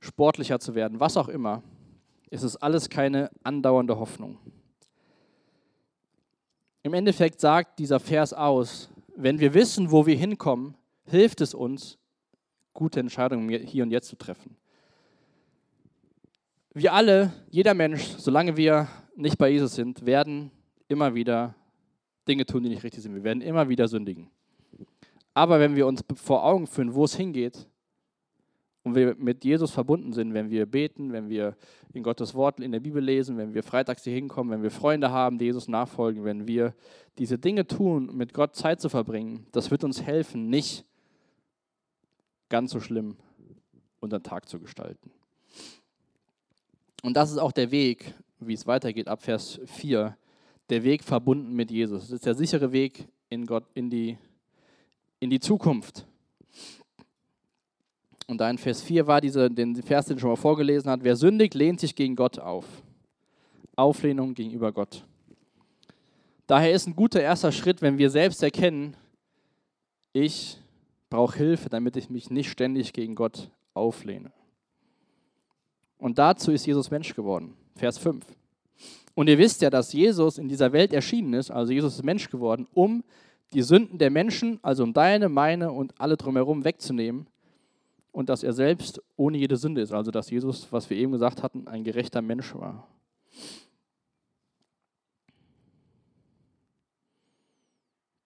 sportlicher 0.00 0.58
zu 0.58 0.74
werden, 0.74 0.98
was 0.98 1.16
auch 1.16 1.28
immer, 1.28 1.62
ist 2.30 2.42
es 2.42 2.56
alles 2.56 2.88
keine 2.88 3.30
andauernde 3.44 3.98
Hoffnung. 3.98 4.38
Im 6.82 6.94
Endeffekt 6.94 7.40
sagt 7.40 7.78
dieser 7.78 8.00
Vers 8.00 8.32
aus, 8.32 8.90
wenn 9.14 9.38
wir 9.38 9.54
wissen, 9.54 9.92
wo 9.92 10.06
wir 10.06 10.16
hinkommen, 10.16 10.74
hilft 11.04 11.40
es 11.40 11.54
uns, 11.54 11.98
gute 12.74 12.98
Entscheidungen 12.98 13.48
hier 13.48 13.84
und 13.84 13.90
jetzt 13.90 14.08
zu 14.08 14.16
treffen. 14.16 14.56
Wir 16.74 16.94
alle, 16.94 17.32
jeder 17.50 17.74
Mensch, 17.74 18.02
solange 18.16 18.56
wir 18.56 18.88
nicht 19.14 19.36
bei 19.36 19.50
Jesus 19.50 19.74
sind, 19.74 20.06
werden 20.06 20.50
immer 20.88 21.14
wieder 21.14 21.54
Dinge 22.26 22.46
tun, 22.46 22.62
die 22.62 22.70
nicht 22.70 22.82
richtig 22.82 23.02
sind. 23.02 23.14
Wir 23.14 23.24
werden 23.24 23.42
immer 23.42 23.68
wieder 23.68 23.88
sündigen. 23.88 24.30
Aber 25.34 25.60
wenn 25.60 25.76
wir 25.76 25.86
uns 25.86 26.02
vor 26.14 26.44
Augen 26.44 26.66
führen, 26.66 26.94
wo 26.94 27.04
es 27.04 27.14
hingeht, 27.14 27.66
und 28.84 28.96
wir 28.96 29.14
mit 29.16 29.44
Jesus 29.44 29.70
verbunden 29.70 30.12
sind, 30.12 30.34
wenn 30.34 30.50
wir 30.50 30.66
beten, 30.66 31.12
wenn 31.12 31.28
wir 31.28 31.56
in 31.92 32.02
Gottes 32.02 32.34
Wort 32.34 32.58
in 32.58 32.72
der 32.72 32.80
Bibel 32.80 33.02
lesen, 33.02 33.36
wenn 33.36 33.54
wir 33.54 33.62
freitags 33.62 34.02
hier 34.02 34.12
hinkommen, 34.12 34.52
wenn 34.52 34.62
wir 34.62 34.72
Freunde 34.72 35.10
haben, 35.10 35.38
die 35.38 35.44
Jesus 35.44 35.68
nachfolgen, 35.68 36.24
wenn 36.24 36.48
wir 36.48 36.74
diese 37.18 37.38
Dinge 37.38 37.66
tun, 37.66 38.16
mit 38.16 38.34
Gott 38.34 38.56
Zeit 38.56 38.80
zu 38.80 38.88
verbringen, 38.88 39.46
das 39.52 39.70
wird 39.70 39.84
uns 39.84 40.02
helfen, 40.02 40.48
nicht 40.48 40.84
ganz 42.48 42.72
so 42.72 42.80
schlimm 42.80 43.16
unseren 44.00 44.24
Tag 44.24 44.48
zu 44.48 44.58
gestalten. 44.58 45.12
Und 47.02 47.16
das 47.16 47.30
ist 47.30 47.38
auch 47.38 47.52
der 47.52 47.70
Weg, 47.70 48.14
wie 48.38 48.54
es 48.54 48.66
weitergeht 48.66 49.08
ab 49.08 49.22
Vers 49.22 49.60
4, 49.66 50.16
der 50.70 50.84
Weg 50.84 51.02
verbunden 51.02 51.52
mit 51.52 51.70
Jesus. 51.70 52.04
Das 52.04 52.12
ist 52.12 52.26
der 52.26 52.34
sichere 52.34 52.72
Weg 52.72 53.06
in 53.28 53.44
Gott, 53.44 53.64
in 53.74 53.90
die, 53.90 54.16
in 55.20 55.28
die 55.28 55.40
Zukunft. 55.40 56.06
Und 58.28 58.38
da 58.38 58.48
in 58.48 58.56
Vers 58.56 58.82
4 58.82 59.06
war 59.06 59.20
dieser, 59.20 59.50
den 59.50 59.74
Vers, 59.82 60.06
den 60.06 60.16
ich 60.16 60.20
schon 60.20 60.30
mal 60.30 60.36
vorgelesen 60.36 60.90
hat, 60.90 61.02
wer 61.02 61.16
sündigt, 61.16 61.54
lehnt 61.54 61.80
sich 61.80 61.94
gegen 61.94 62.16
Gott 62.16 62.38
auf. 62.38 62.64
Auflehnung 63.74 64.34
gegenüber 64.34 64.72
Gott. 64.72 65.04
Daher 66.46 66.72
ist 66.72 66.86
ein 66.86 66.96
guter 66.96 67.20
erster 67.20 67.52
Schritt, 67.52 67.82
wenn 67.82 67.98
wir 67.98 68.10
selbst 68.10 68.42
erkennen, 68.42 68.96
ich 70.12 70.58
brauche 71.10 71.36
Hilfe, 71.36 71.68
damit 71.68 71.96
ich 71.96 72.10
mich 72.10 72.30
nicht 72.30 72.50
ständig 72.50 72.92
gegen 72.92 73.14
Gott 73.14 73.50
auflehne. 73.74 74.32
Und 76.02 76.18
dazu 76.18 76.50
ist 76.50 76.66
Jesus 76.66 76.90
Mensch 76.90 77.14
geworden. 77.14 77.54
Vers 77.76 77.96
5. 77.96 78.26
Und 79.14 79.28
ihr 79.28 79.38
wisst 79.38 79.62
ja, 79.62 79.70
dass 79.70 79.92
Jesus 79.92 80.36
in 80.36 80.48
dieser 80.48 80.72
Welt 80.72 80.92
erschienen 80.92 81.32
ist, 81.32 81.52
also 81.52 81.72
Jesus 81.72 81.94
ist 81.94 82.02
Mensch 82.02 82.28
geworden, 82.28 82.66
um 82.74 83.04
die 83.52 83.62
Sünden 83.62 83.98
der 83.98 84.10
Menschen, 84.10 84.58
also 84.62 84.82
um 84.82 84.92
deine, 84.92 85.28
meine 85.28 85.70
und 85.70 86.00
alle 86.00 86.16
drumherum 86.16 86.64
wegzunehmen 86.64 87.28
und 88.10 88.30
dass 88.30 88.42
er 88.42 88.52
selbst 88.52 89.00
ohne 89.16 89.38
jede 89.38 89.56
Sünde 89.56 89.80
ist, 89.80 89.92
also 89.92 90.10
dass 90.10 90.28
Jesus, 90.28 90.66
was 90.72 90.90
wir 90.90 90.96
eben 90.96 91.12
gesagt 91.12 91.44
hatten, 91.44 91.68
ein 91.68 91.84
gerechter 91.84 92.20
Mensch 92.20 92.52
war. 92.52 92.88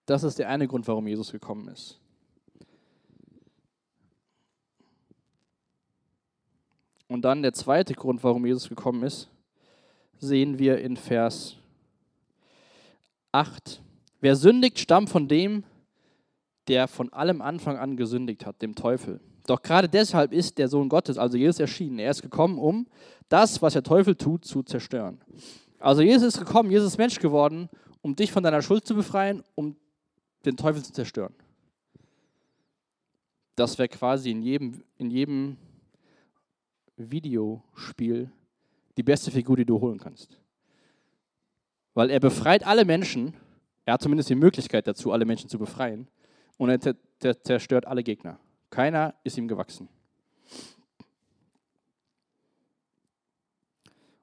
Das 0.07 0.23
ist 0.23 0.39
der 0.39 0.49
eine 0.49 0.67
Grund, 0.67 0.87
warum 0.87 1.05
Jesus 1.05 1.31
gekommen 1.31 1.67
ist. 1.67 1.99
Und 7.07 7.23
dann 7.23 7.41
der 7.41 7.53
zweite 7.53 7.93
Grund, 7.93 8.23
warum 8.23 8.45
Jesus 8.45 8.67
gekommen 8.67 9.03
ist, 9.03 9.29
sehen 10.19 10.59
wir 10.59 10.79
in 10.79 10.97
Vers 10.97 11.57
8. 13.31 13.81
Wer 14.19 14.35
sündigt, 14.35 14.79
stammt 14.79 15.09
von 15.09 15.27
dem, 15.27 15.63
der 16.67 16.87
von 16.87 17.11
allem 17.13 17.41
Anfang 17.41 17.77
an 17.77 17.95
gesündigt 17.95 18.45
hat, 18.45 18.61
dem 18.61 18.75
Teufel. 18.75 19.19
Doch 19.45 19.61
gerade 19.61 19.87
deshalb 19.87 20.33
ist 20.33 20.57
der 20.57 20.67
Sohn 20.67 20.89
Gottes, 20.89 21.17
also 21.17 21.37
Jesus, 21.37 21.59
erschienen. 21.59 21.99
Er 21.99 22.11
ist 22.11 22.21
gekommen, 22.21 22.57
um 22.57 22.87
das, 23.29 23.61
was 23.61 23.73
der 23.73 23.83
Teufel 23.83 24.15
tut, 24.15 24.43
zu 24.43 24.63
zerstören. 24.63 25.21
Also 25.79 26.01
Jesus 26.01 26.35
ist 26.35 26.39
gekommen, 26.39 26.71
Jesus 26.71 26.93
ist 26.93 26.97
Mensch 26.97 27.19
geworden, 27.19 27.69
um 28.01 28.15
dich 28.15 28.31
von 28.31 28.43
deiner 28.43 28.61
Schuld 28.61 28.85
zu 28.85 28.95
befreien, 28.95 29.43
um 29.55 29.77
den 30.45 30.57
Teufel 30.57 30.83
zu 30.83 30.91
zerstören. 30.91 31.33
Das 33.55 33.77
wäre 33.77 33.87
quasi 33.87 34.31
in 34.31 34.41
jedem, 34.41 34.83
in 34.97 35.09
jedem 35.09 35.57
Videospiel 36.97 38.31
die 38.97 39.03
beste 39.03 39.31
Figur, 39.31 39.55
die 39.55 39.65
du 39.65 39.79
holen 39.79 39.99
kannst. 39.99 40.39
Weil 41.93 42.09
er 42.09 42.19
befreit 42.19 42.65
alle 42.65 42.85
Menschen, 42.85 43.33
er 43.85 43.93
hat 43.93 44.01
zumindest 44.01 44.29
die 44.29 44.35
Möglichkeit 44.35 44.87
dazu, 44.87 45.11
alle 45.11 45.25
Menschen 45.25 45.49
zu 45.49 45.57
befreien, 45.57 46.07
und 46.57 46.69
er 46.69 47.43
zerstört 47.43 47.85
alle 47.85 48.03
Gegner. 48.03 48.39
Keiner 48.71 49.13
ist 49.23 49.37
ihm 49.37 49.47
gewachsen. 49.47 49.87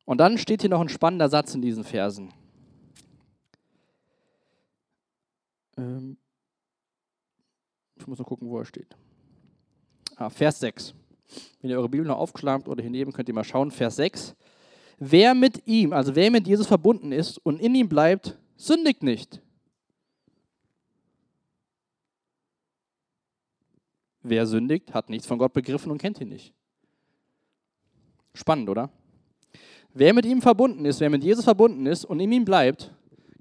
Und 0.04 0.18
dann 0.18 0.36
steht 0.36 0.60
hier 0.60 0.70
noch 0.70 0.80
ein 0.80 0.88
spannender 0.88 1.28
Satz 1.28 1.54
in 1.54 1.62
diesen 1.62 1.84
Versen. 1.84 2.34
Ähm 5.78 6.18
ich 7.96 8.06
muss 8.06 8.18
noch 8.18 8.26
gucken, 8.26 8.48
wo 8.48 8.58
er 8.58 8.66
steht. 8.66 8.96
Ah, 10.16 10.28
Vers 10.28 10.60
6. 10.60 10.94
Wenn 11.60 11.70
ihr 11.70 11.78
eure 11.78 11.88
Bibel 11.88 12.06
noch 12.06 12.18
aufgeschlagen 12.18 12.66
oder 12.66 12.82
hier 12.82 12.90
neben, 12.90 13.12
könnt 13.12 13.28
ihr 13.28 13.34
mal 13.34 13.44
schauen. 13.44 13.70
Vers 13.70 13.96
6. 13.96 14.34
Wer 14.98 15.34
mit 15.34 15.66
ihm, 15.66 15.92
also 15.92 16.14
wer 16.14 16.30
mit 16.30 16.46
Jesus 16.46 16.66
verbunden 16.66 17.12
ist 17.12 17.38
und 17.38 17.60
in 17.60 17.74
ihm 17.74 17.88
bleibt, 17.88 18.38
sündigt 18.56 19.02
nicht. 19.02 19.40
Wer 24.22 24.46
sündigt, 24.46 24.94
hat 24.94 25.10
nichts 25.10 25.26
von 25.26 25.38
Gott 25.38 25.52
begriffen 25.52 25.90
und 25.92 25.98
kennt 25.98 26.20
ihn 26.20 26.28
nicht. 26.28 26.54
Spannend, 28.34 28.68
oder? 28.70 28.90
Wer 29.92 30.12
mit 30.12 30.24
ihm 30.24 30.42
verbunden 30.42 30.84
ist, 30.86 31.00
wer 31.00 31.10
mit 31.10 31.22
Jesus 31.22 31.44
verbunden 31.44 31.86
ist 31.86 32.04
und 32.04 32.18
in 32.20 32.32
ihm 32.32 32.44
bleibt, 32.44 32.92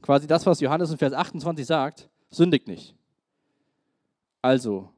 quasi 0.02 0.28
das, 0.28 0.46
was 0.46 0.60
Johannes 0.60 0.92
in 0.92 0.98
Vers 0.98 1.14
28 1.14 1.66
sagt, 1.66 2.10
sündigt 2.30 2.68
nicht. 2.68 2.96
Also, 4.42 4.93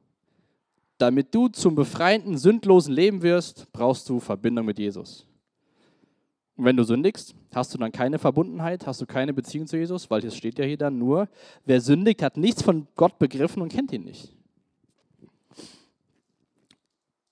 damit 0.98 1.34
du 1.34 1.48
zum 1.48 1.74
befreiten, 1.74 2.38
sündlosen 2.38 2.94
Leben 2.94 3.22
wirst, 3.22 3.70
brauchst 3.72 4.08
du 4.08 4.20
Verbindung 4.20 4.66
mit 4.66 4.78
Jesus. 4.78 5.26
Und 6.56 6.64
wenn 6.64 6.76
du 6.76 6.84
sündigst, 6.84 7.34
hast 7.54 7.74
du 7.74 7.78
dann 7.78 7.92
keine 7.92 8.18
Verbundenheit, 8.18 8.86
hast 8.86 9.00
du 9.02 9.06
keine 9.06 9.34
Beziehung 9.34 9.66
zu 9.66 9.76
Jesus, 9.76 10.10
weil 10.10 10.24
es 10.24 10.36
steht 10.36 10.58
ja 10.58 10.64
hier 10.64 10.78
dann 10.78 10.98
nur, 10.98 11.28
wer 11.66 11.80
sündigt, 11.82 12.22
hat 12.22 12.38
nichts 12.38 12.62
von 12.62 12.88
Gott 12.96 13.18
begriffen 13.18 13.60
und 13.60 13.70
kennt 13.70 13.92
ihn 13.92 14.04
nicht. 14.04 14.32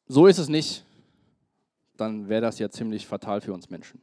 So 0.07 0.27
ist 0.27 0.38
es 0.38 0.48
nicht. 0.50 0.85
Dann 1.96 2.29
wäre 2.29 2.42
das 2.42 2.59
ja 2.59 2.68
ziemlich 2.68 3.07
fatal 3.07 3.40
für 3.40 3.55
uns 3.55 3.70
Menschen. 3.70 4.00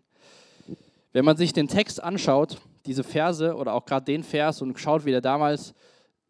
Wenn 1.14 1.26
man 1.26 1.38
sich 1.38 1.54
den 1.54 1.68
Text 1.68 2.02
anschaut, 2.02 2.58
diese 2.86 3.04
Verse 3.04 3.56
oder 3.56 3.74
auch 3.74 3.86
gerade 3.86 4.06
den 4.06 4.24
Vers 4.24 4.62
und 4.62 4.80
schaut, 4.80 5.06
wie 5.06 5.12
der 5.12 5.22
damals 5.22 5.76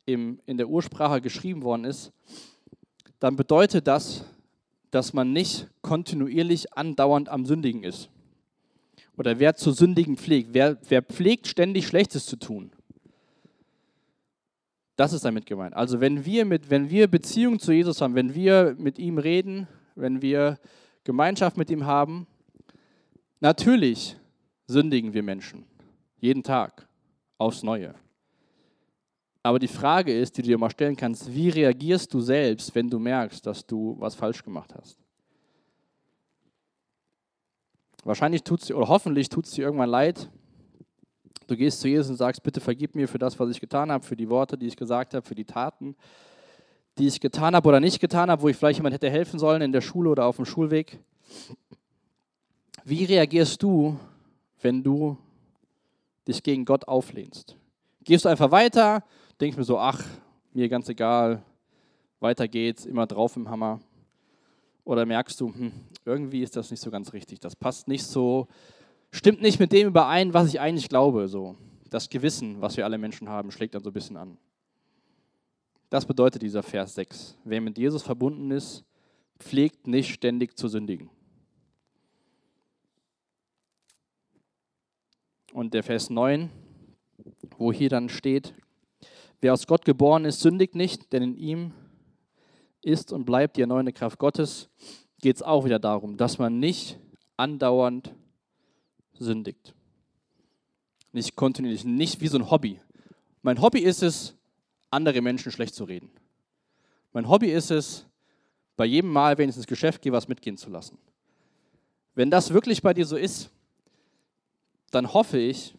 im, 0.05 0.41
in 0.45 0.57
der 0.57 0.67
Ursprache 0.67 1.21
geschrieben 1.21 1.61
worden 1.61 1.85
ist, 1.85 2.11
dann 3.21 3.35
bedeutet 3.35 3.87
das, 3.87 4.25
dass 4.89 5.13
man 5.13 5.31
nicht 5.31 5.67
kontinuierlich 5.81 6.73
andauernd 6.73 7.29
am 7.29 7.45
Sündigen 7.45 7.83
ist. 7.83 8.09
Oder 9.15 9.37
wer 9.37 9.55
zu 9.55 9.71
sündigen 9.71 10.17
pflegt. 10.17 10.49
Wer, 10.53 10.77
wer 10.89 11.03
pflegt, 11.03 11.47
ständig 11.47 11.85
Schlechtes 11.85 12.25
zu 12.25 12.35
tun. 12.35 12.71
Das 14.95 15.13
ist 15.13 15.23
damit 15.23 15.45
gemeint. 15.45 15.75
Also 15.75 16.01
wenn 16.01 16.25
wir, 16.25 16.45
mit, 16.45 16.71
wenn 16.71 16.89
wir 16.89 17.07
Beziehung 17.07 17.59
zu 17.59 17.71
Jesus 17.71 18.01
haben, 18.01 18.15
wenn 18.15 18.33
wir 18.33 18.75
mit 18.79 18.97
ihm 18.97 19.19
reden, 19.19 19.67
wenn 19.93 20.23
wir 20.23 20.57
Gemeinschaft 21.03 21.57
mit 21.57 21.69
ihm 21.69 21.85
haben, 21.85 22.25
natürlich 23.39 24.15
sündigen 24.65 25.13
wir 25.13 25.21
Menschen. 25.21 25.65
Jeden 26.19 26.41
Tag. 26.41 26.87
Aufs 27.37 27.61
Neue. 27.61 27.93
Aber 29.43 29.57
die 29.57 29.67
Frage 29.67 30.17
ist, 30.17 30.37
die 30.37 30.43
du 30.43 30.49
dir 30.49 30.57
mal 30.57 30.69
stellen 30.69 30.95
kannst, 30.95 31.33
wie 31.33 31.49
reagierst 31.49 32.13
du 32.13 32.21
selbst, 32.21 32.75
wenn 32.75 32.89
du 32.89 32.99
merkst, 32.99 33.45
dass 33.45 33.65
du 33.65 33.95
was 33.99 34.13
falsch 34.13 34.43
gemacht 34.43 34.73
hast? 34.75 34.97
Wahrscheinlich 38.03 38.43
tut 38.43 38.61
es 38.61 38.67
dir, 38.67 38.77
oder 38.77 38.87
hoffentlich 38.87 39.29
tut 39.29 39.45
es 39.45 39.51
dir 39.51 39.65
irgendwann 39.65 39.89
leid. 39.89 40.29
Du 41.47 41.57
gehst 41.57 41.81
zu 41.81 41.87
Jesus 41.87 42.09
und 42.09 42.15
sagst, 42.17 42.43
bitte 42.43 42.61
vergib 42.61 42.95
mir 42.95 43.07
für 43.07 43.19
das, 43.19 43.39
was 43.39 43.49
ich 43.49 43.59
getan 43.59 43.91
habe, 43.91 44.05
für 44.05 44.15
die 44.15 44.29
Worte, 44.29 44.57
die 44.57 44.67
ich 44.67 44.77
gesagt 44.77 45.13
habe, 45.13 45.25
für 45.25 45.35
die 45.35 45.45
Taten, 45.45 45.95
die 46.97 47.07
ich 47.07 47.19
getan 47.19 47.55
habe 47.55 47.67
oder 47.67 47.79
nicht 47.79 47.99
getan 47.99 48.29
habe, 48.29 48.41
wo 48.41 48.47
ich 48.47 48.57
vielleicht 48.57 48.79
jemand 48.79 48.93
hätte 48.93 49.09
helfen 49.09 49.39
sollen 49.39 49.61
in 49.61 49.71
der 49.71 49.81
Schule 49.81 50.09
oder 50.09 50.25
auf 50.25 50.37
dem 50.37 50.45
Schulweg. 50.45 50.99
Wie 52.83 53.05
reagierst 53.05 53.61
du, 53.61 53.99
wenn 54.61 54.83
du 54.83 55.17
dich 56.27 56.41
gegen 56.43 56.65
Gott 56.65 56.87
auflehnst? 56.87 57.55
Gehst 58.03 58.25
du 58.25 58.29
einfach 58.29 58.51
weiter, 58.51 59.03
denkst 59.41 59.57
mir 59.57 59.63
so, 59.63 59.79
ach, 59.79 60.05
mir 60.53 60.69
ganz 60.69 60.87
egal, 60.87 61.43
weiter 62.19 62.47
geht's, 62.47 62.85
immer 62.85 63.07
drauf 63.07 63.35
im 63.35 63.49
Hammer. 63.49 63.79
Oder 64.83 65.05
merkst 65.05 65.39
du, 65.41 65.53
hm, 65.53 65.71
irgendwie 66.05 66.43
ist 66.43 66.55
das 66.55 66.69
nicht 66.71 66.79
so 66.79 66.91
ganz 66.91 67.11
richtig, 67.13 67.39
das 67.39 67.55
passt 67.55 67.87
nicht 67.87 68.03
so, 68.03 68.47
stimmt 69.11 69.41
nicht 69.41 69.59
mit 69.59 69.71
dem 69.71 69.87
überein, 69.87 70.33
was 70.33 70.47
ich 70.47 70.59
eigentlich 70.59 70.89
glaube. 70.89 71.27
So. 71.27 71.55
Das 71.89 72.09
Gewissen, 72.09 72.61
was 72.61 72.77
wir 72.77 72.85
alle 72.85 72.97
Menschen 72.97 73.29
haben, 73.29 73.51
schlägt 73.51 73.75
dann 73.75 73.83
so 73.83 73.89
ein 73.89 73.93
bisschen 73.93 74.17
an. 74.17 74.37
Das 75.89 76.05
bedeutet 76.05 76.41
dieser 76.41 76.63
Vers 76.63 76.95
6. 76.95 77.37
Wer 77.43 77.61
mit 77.61 77.77
Jesus 77.77 78.03
verbunden 78.03 78.51
ist, 78.51 78.85
pflegt 79.39 79.87
nicht 79.87 80.13
ständig 80.13 80.57
zu 80.57 80.67
sündigen. 80.67 81.09
Und 85.51 85.73
der 85.73 85.83
Vers 85.83 86.09
9, 86.09 86.49
wo 87.57 87.73
hier 87.73 87.89
dann 87.89 88.07
steht, 88.07 88.53
wer 89.41 89.53
aus 89.53 89.67
Gott 89.67 89.83
geboren 89.85 90.25
ist, 90.25 90.39
sündigt 90.39 90.75
nicht, 90.75 91.11
denn 91.11 91.23
in 91.23 91.35
ihm 91.35 91.73
ist 92.81 93.11
und 93.11 93.25
bleibt 93.25 93.57
die 93.57 93.61
erneuernde 93.61 93.93
Kraft 93.93 94.17
Gottes, 94.19 94.69
geht 95.19 95.35
es 95.35 95.43
auch 95.43 95.65
wieder 95.65 95.79
darum, 95.79 96.17
dass 96.17 96.39
man 96.39 96.59
nicht 96.59 96.99
andauernd 97.37 98.15
sündigt. 99.13 99.73
Nicht 101.11 101.35
kontinuierlich, 101.35 101.83
nicht 101.83 102.21
wie 102.21 102.27
so 102.27 102.37
ein 102.37 102.49
Hobby. 102.49 102.79
Mein 103.41 103.61
Hobby 103.61 103.79
ist 103.79 104.01
es, 104.01 104.35
andere 104.89 105.21
Menschen 105.21 105.51
schlecht 105.51 105.75
zu 105.75 105.83
reden. 105.83 106.09
Mein 107.13 107.27
Hobby 107.27 107.51
ist 107.51 107.71
es, 107.71 108.05
bei 108.77 108.85
jedem 108.85 109.11
Mal, 109.11 109.37
wenn 109.37 109.49
ich 109.49 109.57
ins 109.57 109.67
Geschäft 109.67 110.01
gehe, 110.01 110.11
was 110.11 110.27
mitgehen 110.27 110.57
zu 110.57 110.69
lassen. 110.69 110.97
Wenn 112.15 112.31
das 112.31 112.53
wirklich 112.53 112.81
bei 112.81 112.93
dir 112.93 113.05
so 113.05 113.15
ist, 113.15 113.51
dann 114.91 115.13
hoffe 115.13 115.37
ich, 115.37 115.75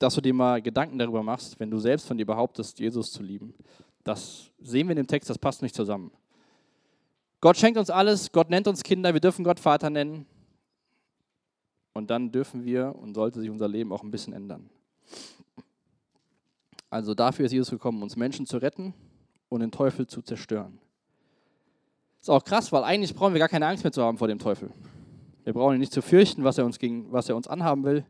dass 0.00 0.14
du 0.14 0.22
dir 0.22 0.34
mal 0.34 0.62
Gedanken 0.62 0.98
darüber 0.98 1.22
machst, 1.22 1.60
wenn 1.60 1.70
du 1.70 1.78
selbst 1.78 2.08
von 2.08 2.16
dir 2.16 2.24
behauptest, 2.24 2.80
Jesus 2.80 3.12
zu 3.12 3.22
lieben. 3.22 3.54
Das 4.02 4.50
sehen 4.58 4.88
wir 4.88 4.92
in 4.92 4.96
dem 4.96 5.06
Text, 5.06 5.28
das 5.28 5.38
passt 5.38 5.60
nicht 5.60 5.74
zusammen. 5.74 6.10
Gott 7.42 7.58
schenkt 7.58 7.78
uns 7.78 7.90
alles, 7.90 8.32
Gott 8.32 8.48
nennt 8.48 8.66
uns 8.66 8.82
Kinder, 8.82 9.12
wir 9.12 9.20
dürfen 9.20 9.44
Gott 9.44 9.60
Vater 9.60 9.90
nennen. 9.90 10.26
Und 11.92 12.10
dann 12.10 12.32
dürfen 12.32 12.64
wir 12.64 12.96
und 12.96 13.14
sollte 13.14 13.40
sich 13.40 13.50
unser 13.50 13.68
Leben 13.68 13.92
auch 13.92 14.02
ein 14.02 14.10
bisschen 14.10 14.32
ändern. 14.32 14.70
Also 16.88 17.14
dafür 17.14 17.44
ist 17.44 17.52
Jesus 17.52 17.70
gekommen, 17.70 18.02
uns 18.02 18.16
Menschen 18.16 18.46
zu 18.46 18.56
retten 18.56 18.94
und 19.50 19.60
den 19.60 19.70
Teufel 19.70 20.06
zu 20.06 20.22
zerstören. 20.22 20.78
Ist 22.20 22.30
auch 22.30 22.42
krass, 22.42 22.72
weil 22.72 22.84
eigentlich 22.84 23.14
brauchen 23.14 23.34
wir 23.34 23.38
gar 23.38 23.48
keine 23.48 23.66
Angst 23.66 23.84
mehr 23.84 23.92
zu 23.92 24.02
haben 24.02 24.16
vor 24.16 24.28
dem 24.28 24.38
Teufel. 24.38 24.70
Wir 25.44 25.52
brauchen 25.52 25.74
ihn 25.74 25.80
nicht 25.80 25.92
zu 25.92 26.00
fürchten, 26.00 26.42
was 26.42 26.56
er 26.56 26.64
uns, 26.64 26.78
gegen, 26.78 27.12
was 27.12 27.28
er 27.28 27.36
uns 27.36 27.48
anhaben 27.48 27.84
will, 27.84 28.06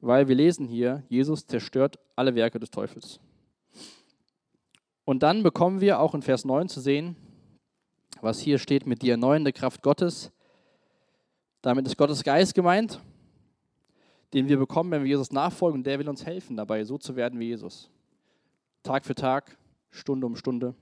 weil 0.00 0.28
wir 0.28 0.34
lesen 0.34 0.66
hier, 0.66 1.02
Jesus 1.08 1.46
zerstört 1.46 1.98
alle 2.14 2.34
Werke 2.34 2.58
des 2.58 2.70
Teufels. 2.70 3.20
Und 5.04 5.22
dann 5.22 5.42
bekommen 5.42 5.80
wir 5.80 6.00
auch 6.00 6.14
in 6.14 6.22
Vers 6.22 6.44
9 6.44 6.68
zu 6.68 6.80
sehen, 6.80 7.16
was 8.20 8.40
hier 8.40 8.58
steht 8.58 8.86
mit 8.86 9.02
die 9.02 9.10
erneuernde 9.10 9.52
Kraft 9.52 9.82
Gottes. 9.82 10.32
Damit 11.62 11.86
ist 11.86 11.96
Gottes 11.96 12.24
Geist 12.24 12.54
gemeint, 12.54 13.00
den 14.34 14.48
wir 14.48 14.58
bekommen, 14.58 14.90
wenn 14.90 15.02
wir 15.02 15.08
Jesus 15.08 15.30
nachfolgen. 15.30 15.80
Und 15.80 15.86
der 15.86 15.98
will 15.98 16.08
uns 16.08 16.26
helfen, 16.26 16.56
dabei 16.56 16.84
so 16.84 16.98
zu 16.98 17.14
werden 17.14 17.38
wie 17.38 17.46
Jesus. 17.46 17.90
Tag 18.82 19.04
für 19.04 19.14
Tag, 19.14 19.56
Stunde 19.90 20.26
um 20.26 20.36
Stunde. 20.36 20.74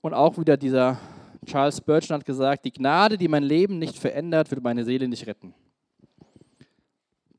Und 0.00 0.14
auch 0.14 0.38
wieder 0.38 0.56
dieser 0.56 0.98
Charles 1.46 1.78
Spurgeon 1.78 2.18
hat 2.18 2.24
gesagt, 2.24 2.64
die 2.64 2.72
Gnade, 2.72 3.16
die 3.16 3.28
mein 3.28 3.42
Leben 3.42 3.78
nicht 3.78 3.98
verändert, 3.98 4.50
wird 4.50 4.62
meine 4.62 4.84
Seele 4.84 5.08
nicht 5.08 5.26
retten. 5.26 5.54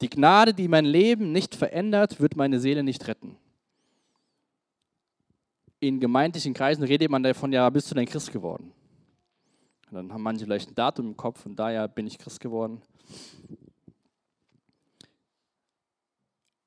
Die 0.02 0.10
Gnade, 0.10 0.54
die 0.54 0.68
mein 0.68 0.86
Leben 0.86 1.32
nicht 1.32 1.56
verändert, 1.56 2.20
wird 2.20 2.36
meine 2.36 2.60
Seele 2.60 2.84
nicht 2.84 3.08
retten 3.08 3.38
in 5.80 6.00
gemeindlichen 6.00 6.54
Kreisen 6.54 6.84
redet 6.84 7.10
man 7.10 7.24
davon, 7.24 7.52
ja, 7.52 7.70
bist 7.70 7.90
du 7.92 7.96
denn 7.96 8.06
Christ 8.06 8.32
geworden? 8.32 8.72
Und 9.90 9.96
dann 9.96 10.14
haben 10.14 10.24
manche 10.24 10.46
vielleicht 10.46 10.72
ein 10.72 10.76
Datum 10.76 11.08
im 11.08 11.18
Kopf 11.18 11.46
und 11.46 11.56
daher 11.58 11.88
bin 11.88 12.08
ich 12.08 12.18
Christ 12.18 12.40
geworden. 12.40 12.82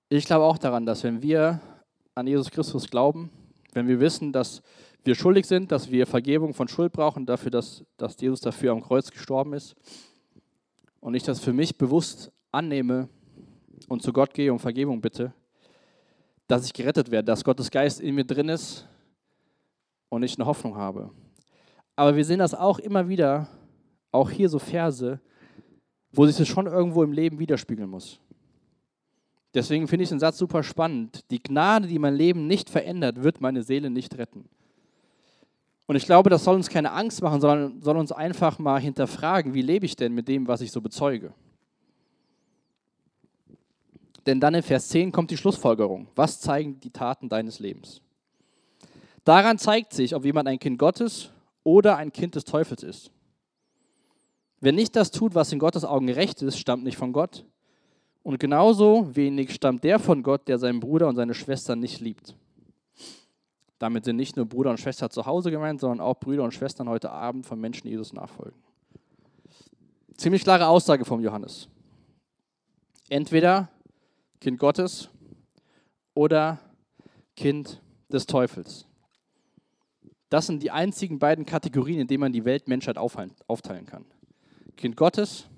Ich 0.08 0.24
glaube 0.24 0.44
auch 0.44 0.58
daran, 0.58 0.86
dass 0.86 1.04
wenn 1.04 1.22
wir 1.22 1.60
an 2.14 2.26
Jesus 2.26 2.50
Christus 2.50 2.88
glauben, 2.88 3.30
wenn 3.72 3.86
wir 3.86 4.00
wissen, 4.00 4.32
dass 4.32 4.62
wir 5.04 5.14
schuldig 5.14 5.46
sind, 5.46 5.70
dass 5.70 5.90
wir 5.90 6.06
Vergebung 6.06 6.54
von 6.54 6.68
Schuld 6.68 6.92
brauchen, 6.92 7.26
dafür, 7.26 7.50
dass, 7.50 7.84
dass 7.96 8.20
Jesus 8.20 8.40
dafür 8.40 8.72
am 8.72 8.82
Kreuz 8.82 9.10
gestorben 9.10 9.52
ist 9.52 9.74
und 11.00 11.14
ich 11.14 11.22
das 11.22 11.40
für 11.40 11.52
mich 11.52 11.78
bewusst 11.78 12.32
annehme 12.52 13.08
und 13.90 14.02
zu 14.02 14.12
Gott 14.12 14.32
gehe 14.32 14.52
und 14.52 14.60
Vergebung 14.60 15.00
bitte, 15.00 15.34
dass 16.46 16.64
ich 16.64 16.72
gerettet 16.72 17.10
werde, 17.10 17.26
dass 17.26 17.44
Gottes 17.44 17.70
Geist 17.70 18.00
in 18.00 18.14
mir 18.14 18.24
drin 18.24 18.48
ist, 18.48 18.86
und 20.10 20.22
ich 20.22 20.36
eine 20.36 20.44
Hoffnung 20.46 20.76
habe. 20.76 21.10
Aber 21.96 22.14
wir 22.14 22.24
sehen 22.24 22.40
das 22.40 22.52
auch 22.52 22.78
immer 22.78 23.08
wieder, 23.08 23.48
auch 24.12 24.30
hier 24.30 24.50
so 24.50 24.58
Verse, 24.58 25.20
wo 26.12 26.26
sich 26.26 26.36
das 26.36 26.48
schon 26.48 26.66
irgendwo 26.66 27.02
im 27.02 27.12
Leben 27.12 27.38
widerspiegeln 27.38 27.88
muss. 27.88 28.20
Deswegen 29.54 29.88
finde 29.88 30.02
ich 30.02 30.10
den 30.10 30.20
Satz 30.20 30.38
super 30.38 30.62
spannend. 30.62 31.24
Die 31.30 31.42
Gnade, 31.42 31.88
die 31.88 31.98
mein 31.98 32.14
Leben 32.14 32.46
nicht 32.46 32.68
verändert, 32.68 33.22
wird 33.22 33.40
meine 33.40 33.62
Seele 33.62 33.90
nicht 33.90 34.18
retten. 34.18 34.48
Und 35.86 35.96
ich 35.96 36.04
glaube, 36.06 36.30
das 36.30 36.44
soll 36.44 36.56
uns 36.56 36.68
keine 36.68 36.92
Angst 36.92 37.22
machen, 37.22 37.40
sondern 37.40 37.80
soll 37.82 37.96
uns 37.96 38.12
einfach 38.12 38.58
mal 38.58 38.80
hinterfragen, 38.80 39.54
wie 39.54 39.62
lebe 39.62 39.86
ich 39.86 39.96
denn 39.96 40.12
mit 40.12 40.28
dem, 40.28 40.46
was 40.46 40.60
ich 40.60 40.70
so 40.70 40.80
bezeuge. 40.80 41.32
Denn 44.26 44.40
dann 44.40 44.54
in 44.54 44.62
Vers 44.62 44.88
10 44.88 45.12
kommt 45.12 45.30
die 45.30 45.36
Schlussfolgerung. 45.36 46.08
Was 46.14 46.40
zeigen 46.40 46.78
die 46.80 46.90
Taten 46.90 47.28
deines 47.28 47.58
Lebens? 47.58 48.02
Daran 49.24 49.58
zeigt 49.58 49.92
sich, 49.92 50.14
ob 50.14 50.24
jemand 50.24 50.48
ein 50.48 50.58
Kind 50.58 50.78
Gottes 50.78 51.30
oder 51.62 51.96
ein 51.96 52.12
Kind 52.12 52.34
des 52.34 52.44
Teufels 52.44 52.82
ist. 52.82 53.10
Wer 54.60 54.72
nicht 54.72 54.94
das 54.96 55.10
tut, 55.10 55.34
was 55.34 55.52
in 55.52 55.58
Gottes 55.58 55.84
Augen 55.84 56.06
gerecht 56.06 56.42
ist, 56.42 56.58
stammt 56.58 56.84
nicht 56.84 56.96
von 56.96 57.12
Gott. 57.12 57.44
Und 58.22 58.38
genauso 58.38 59.16
wenig 59.16 59.54
stammt 59.54 59.84
der 59.84 59.98
von 59.98 60.22
Gott, 60.22 60.46
der 60.48 60.58
seinen 60.58 60.80
Bruder 60.80 61.08
und 61.08 61.16
seine 61.16 61.32
Schwester 61.32 61.76
nicht 61.76 62.00
liebt. 62.00 62.34
Damit 63.78 64.04
sind 64.04 64.16
nicht 64.16 64.36
nur 64.36 64.44
Bruder 64.44 64.70
und 64.70 64.78
Schwester 64.78 65.08
zu 65.08 65.24
Hause 65.24 65.50
gemeint, 65.50 65.80
sondern 65.80 66.00
auch 66.00 66.20
Brüder 66.20 66.44
und 66.44 66.52
Schwestern 66.52 66.88
heute 66.88 67.10
Abend 67.10 67.46
von 67.46 67.58
Menschen 67.58 67.88
Jesus 67.88 68.12
nachfolgen. 68.12 68.58
Ziemlich 70.18 70.42
klare 70.42 70.66
Aussage 70.66 71.06
vom 71.06 71.22
Johannes. 71.22 71.66
Entweder 73.08 73.70
Kind 74.40 74.58
Gottes 74.58 75.10
oder 76.14 76.58
Kind 77.36 77.82
des 78.10 78.26
Teufels. 78.26 78.86
Das 80.30 80.46
sind 80.46 80.62
die 80.62 80.70
einzigen 80.70 81.18
beiden 81.18 81.44
Kategorien, 81.44 82.00
in 82.00 82.06
denen 82.06 82.20
man 82.20 82.32
die 82.32 82.44
Weltmenschheit 82.44 82.96
aufteilen 82.96 83.84
kann. 83.84 84.06
Kind 84.76 84.96
Gottes 84.96 85.48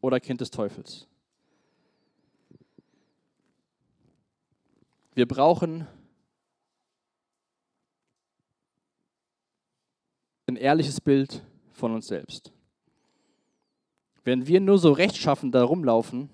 oder 0.00 0.18
Kind 0.18 0.40
des 0.40 0.50
Teufels. 0.50 1.06
Wir 5.14 5.28
brauchen 5.28 5.86
ein 10.46 10.56
ehrliches 10.56 11.00
Bild 11.00 11.42
von 11.72 11.92
uns 11.92 12.08
selbst. 12.08 12.52
Wenn 14.24 14.46
wir 14.46 14.60
nur 14.60 14.78
so 14.78 14.90
rechtschaffen 14.90 15.52
da 15.52 15.62
rumlaufen 15.62 16.30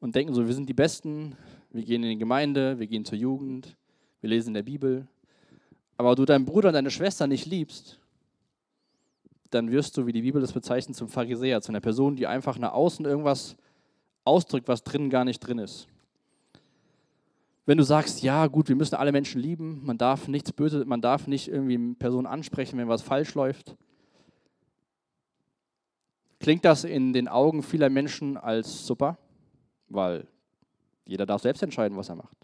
und 0.00 0.14
denken 0.14 0.34
so, 0.34 0.46
wir 0.46 0.54
sind 0.54 0.68
die 0.68 0.74
Besten, 0.74 1.36
wir 1.70 1.84
gehen 1.84 2.02
in 2.02 2.10
die 2.10 2.18
Gemeinde, 2.18 2.78
wir 2.78 2.86
gehen 2.86 3.04
zur 3.04 3.18
Jugend, 3.18 3.76
wir 4.20 4.30
lesen 4.30 4.48
in 4.48 4.54
der 4.54 4.62
Bibel, 4.62 5.06
aber 5.96 6.14
du 6.14 6.24
deinen 6.24 6.44
Bruder 6.44 6.68
und 6.68 6.74
deine 6.74 6.90
Schwester 6.90 7.26
nicht 7.26 7.46
liebst, 7.46 7.98
dann 9.50 9.70
wirst 9.70 9.96
du, 9.96 10.06
wie 10.06 10.12
die 10.12 10.22
Bibel 10.22 10.40
das 10.40 10.52
bezeichnet, 10.52 10.96
zum 10.96 11.08
Pharisäer, 11.08 11.62
zu 11.62 11.70
einer 11.70 11.80
Person, 11.80 12.16
die 12.16 12.26
einfach 12.26 12.58
nach 12.58 12.72
außen 12.72 13.04
irgendwas 13.04 13.56
ausdrückt, 14.24 14.68
was 14.68 14.82
drinnen 14.82 15.08
gar 15.08 15.24
nicht 15.24 15.40
drin 15.40 15.58
ist. 15.58 15.88
Wenn 17.64 17.78
du 17.78 17.84
sagst, 17.84 18.22
ja 18.22 18.46
gut, 18.46 18.68
wir 18.68 18.76
müssen 18.76 18.94
alle 18.94 19.12
Menschen 19.12 19.40
lieben, 19.40 19.80
man 19.84 19.98
darf 19.98 20.28
nichts 20.28 20.52
Böses, 20.52 20.84
man 20.84 21.00
darf 21.00 21.26
nicht 21.26 21.48
irgendwie 21.48 21.94
Personen 21.94 22.26
ansprechen, 22.26 22.78
wenn 22.78 22.88
was 22.88 23.02
falsch 23.02 23.34
läuft, 23.34 23.76
klingt 26.38 26.64
das 26.64 26.84
in 26.84 27.12
den 27.12 27.26
Augen 27.26 27.62
vieler 27.62 27.90
Menschen 27.90 28.36
als 28.36 28.86
super, 28.86 29.18
weil 29.88 30.26
jeder 31.04 31.26
darf 31.26 31.42
selbst 31.42 31.62
entscheiden, 31.62 31.96
was 31.96 32.08
er 32.08 32.16
macht. 32.16 32.36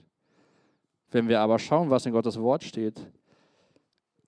Wenn 1.11 1.29
wir 1.29 1.41
aber 1.41 1.59
schauen, 1.59 1.91
was 1.91 2.07
in 2.07 2.13
Gottes 2.13 2.41
Wort 2.41 2.65
steht 2.65 2.99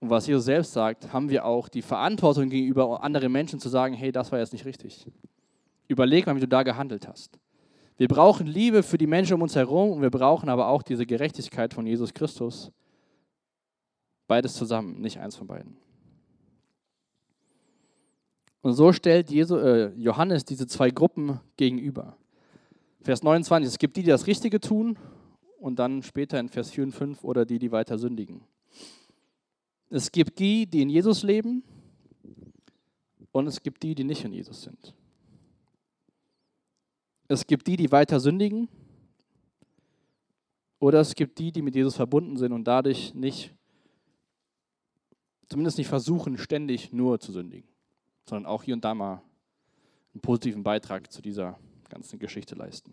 und 0.00 0.10
was 0.10 0.26
Jesus 0.26 0.44
selbst 0.44 0.72
sagt, 0.72 1.12
haben 1.12 1.30
wir 1.30 1.44
auch 1.44 1.68
die 1.68 1.82
Verantwortung 1.82 2.50
gegenüber 2.50 3.02
anderen 3.02 3.32
Menschen 3.32 3.58
zu 3.58 3.68
sagen, 3.68 3.94
hey, 3.94 4.12
das 4.12 4.30
war 4.32 4.38
jetzt 4.38 4.52
nicht 4.52 4.66
richtig. 4.66 5.06
Überleg 5.88 6.26
mal, 6.26 6.36
wie 6.36 6.40
du 6.40 6.48
da 6.48 6.62
gehandelt 6.62 7.08
hast. 7.08 7.38
Wir 7.96 8.08
brauchen 8.08 8.46
Liebe 8.46 8.82
für 8.82 8.98
die 8.98 9.06
Menschen 9.06 9.34
um 9.34 9.42
uns 9.42 9.54
herum 9.54 9.92
und 9.92 10.02
wir 10.02 10.10
brauchen 10.10 10.48
aber 10.48 10.68
auch 10.68 10.82
diese 10.82 11.06
Gerechtigkeit 11.06 11.72
von 11.72 11.86
Jesus 11.86 12.12
Christus. 12.12 12.72
Beides 14.26 14.54
zusammen, 14.54 15.00
nicht 15.00 15.18
eins 15.20 15.36
von 15.36 15.46
beiden. 15.46 15.76
Und 18.62 18.72
so 18.72 18.92
stellt 18.92 19.30
Jesu, 19.30 19.56
äh, 19.56 19.92
Johannes 19.94 20.44
diese 20.44 20.66
zwei 20.66 20.90
Gruppen 20.90 21.38
gegenüber. 21.56 22.16
Vers 23.04 23.22
29, 23.22 23.68
es 23.68 23.78
gibt 23.78 23.96
die, 23.96 24.02
die 24.02 24.08
das 24.08 24.26
Richtige 24.26 24.60
tun 24.60 24.98
und 25.58 25.78
dann 25.78 26.02
später 26.02 26.40
in 26.40 26.48
Vers 26.48 26.70
4 26.70 26.84
und 26.84 26.92
5 26.92 27.22
oder 27.22 27.44
die, 27.44 27.58
die 27.58 27.70
weiter 27.70 27.98
sündigen. 27.98 28.42
Es 29.90 30.10
gibt 30.10 30.38
die, 30.40 30.66
die 30.66 30.82
in 30.82 30.88
Jesus 30.88 31.22
leben 31.22 31.62
und 33.30 33.46
es 33.46 33.62
gibt 33.62 33.82
die, 33.82 33.94
die 33.94 34.04
nicht 34.04 34.24
in 34.24 34.32
Jesus 34.32 34.62
sind. 34.62 34.94
Es 37.28 37.46
gibt 37.46 37.66
die, 37.66 37.76
die 37.76 37.92
weiter 37.92 38.18
sündigen 38.18 38.68
oder 40.80 41.00
es 41.00 41.14
gibt 41.14 41.38
die, 41.38 41.52
die 41.52 41.62
mit 41.62 41.76
Jesus 41.76 41.94
verbunden 41.94 42.36
sind 42.36 42.52
und 42.52 42.64
dadurch 42.64 43.14
nicht, 43.14 43.54
zumindest 45.46 45.78
nicht 45.78 45.88
versuchen, 45.88 46.38
ständig 46.38 46.92
nur 46.92 47.20
zu 47.20 47.30
sündigen 47.30 47.68
sondern 48.28 48.46
auch 48.46 48.62
hier 48.62 48.74
und 48.74 48.84
da 48.84 48.94
mal 48.94 49.22
einen 50.12 50.20
positiven 50.20 50.62
Beitrag 50.62 51.12
zu 51.12 51.20
dieser 51.20 51.58
ganzen 51.94 52.18
Geschichte 52.18 52.56
leisten. 52.56 52.92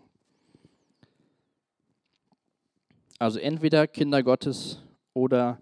Also 3.18 3.40
entweder 3.40 3.88
Kinder 3.88 4.22
Gottes 4.22 4.80
oder 5.12 5.58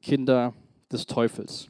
Kinder 0.00 0.54
des 0.90 1.04
Teufels. 1.04 1.68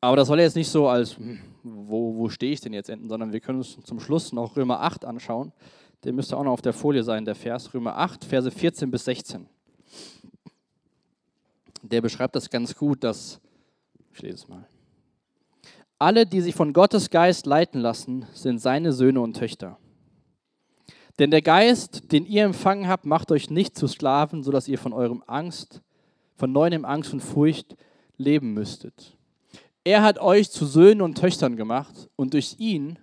Aber 0.00 0.16
das 0.16 0.28
soll 0.28 0.40
jetzt 0.40 0.56
nicht 0.56 0.70
so 0.70 0.88
als, 0.88 1.18
hm, 1.18 1.38
wo, 1.62 2.16
wo 2.16 2.30
stehe 2.30 2.50
ich 2.50 2.62
denn 2.62 2.72
jetzt 2.72 2.88
enden, 2.88 3.10
sondern 3.10 3.34
wir 3.34 3.40
können 3.40 3.58
uns 3.58 3.76
zum 3.84 4.00
Schluss 4.00 4.32
noch 4.32 4.56
Römer 4.56 4.80
8 4.80 5.04
anschauen. 5.04 5.52
Der 6.02 6.14
müsste 6.14 6.38
auch 6.38 6.44
noch 6.44 6.52
auf 6.52 6.62
der 6.62 6.72
Folie 6.72 7.02
sein, 7.02 7.26
der 7.26 7.34
Vers 7.34 7.74
Römer 7.74 7.98
8, 7.98 8.24
Verse 8.24 8.50
14 8.50 8.90
bis 8.90 9.04
16. 9.04 9.46
Der 11.82 12.00
beschreibt 12.00 12.34
das 12.34 12.48
ganz 12.48 12.74
gut, 12.74 13.04
dass, 13.04 13.38
ich 14.14 14.22
lese 14.22 14.36
es 14.36 14.48
mal. 14.48 14.66
Alle, 15.98 16.24
die 16.24 16.40
sich 16.40 16.54
von 16.54 16.72
Gottes 16.72 17.10
Geist 17.10 17.44
leiten 17.44 17.82
lassen, 17.82 18.24
sind 18.32 18.60
seine 18.60 18.94
Söhne 18.94 19.20
und 19.20 19.36
Töchter. 19.36 19.76
Denn 21.20 21.30
der 21.30 21.42
Geist, 21.42 22.12
den 22.12 22.24
ihr 22.24 22.44
empfangen 22.44 22.88
habt, 22.88 23.04
macht 23.04 23.30
euch 23.30 23.50
nicht 23.50 23.76
zu 23.76 23.86
Sklaven, 23.86 24.42
sodass 24.42 24.68
ihr 24.68 24.78
von 24.78 24.94
eurem 24.94 25.22
Angst, 25.26 25.82
von 26.34 26.50
neuem 26.50 26.86
Angst 26.86 27.12
und 27.12 27.20
Furcht 27.20 27.76
leben 28.16 28.54
müsstet. 28.54 29.18
Er 29.84 30.02
hat 30.02 30.18
euch 30.18 30.50
zu 30.50 30.64
Söhnen 30.64 31.02
und 31.02 31.18
Töchtern 31.18 31.56
gemacht 31.56 32.08
und 32.16 32.32
durch 32.32 32.56
ihn 32.58 32.98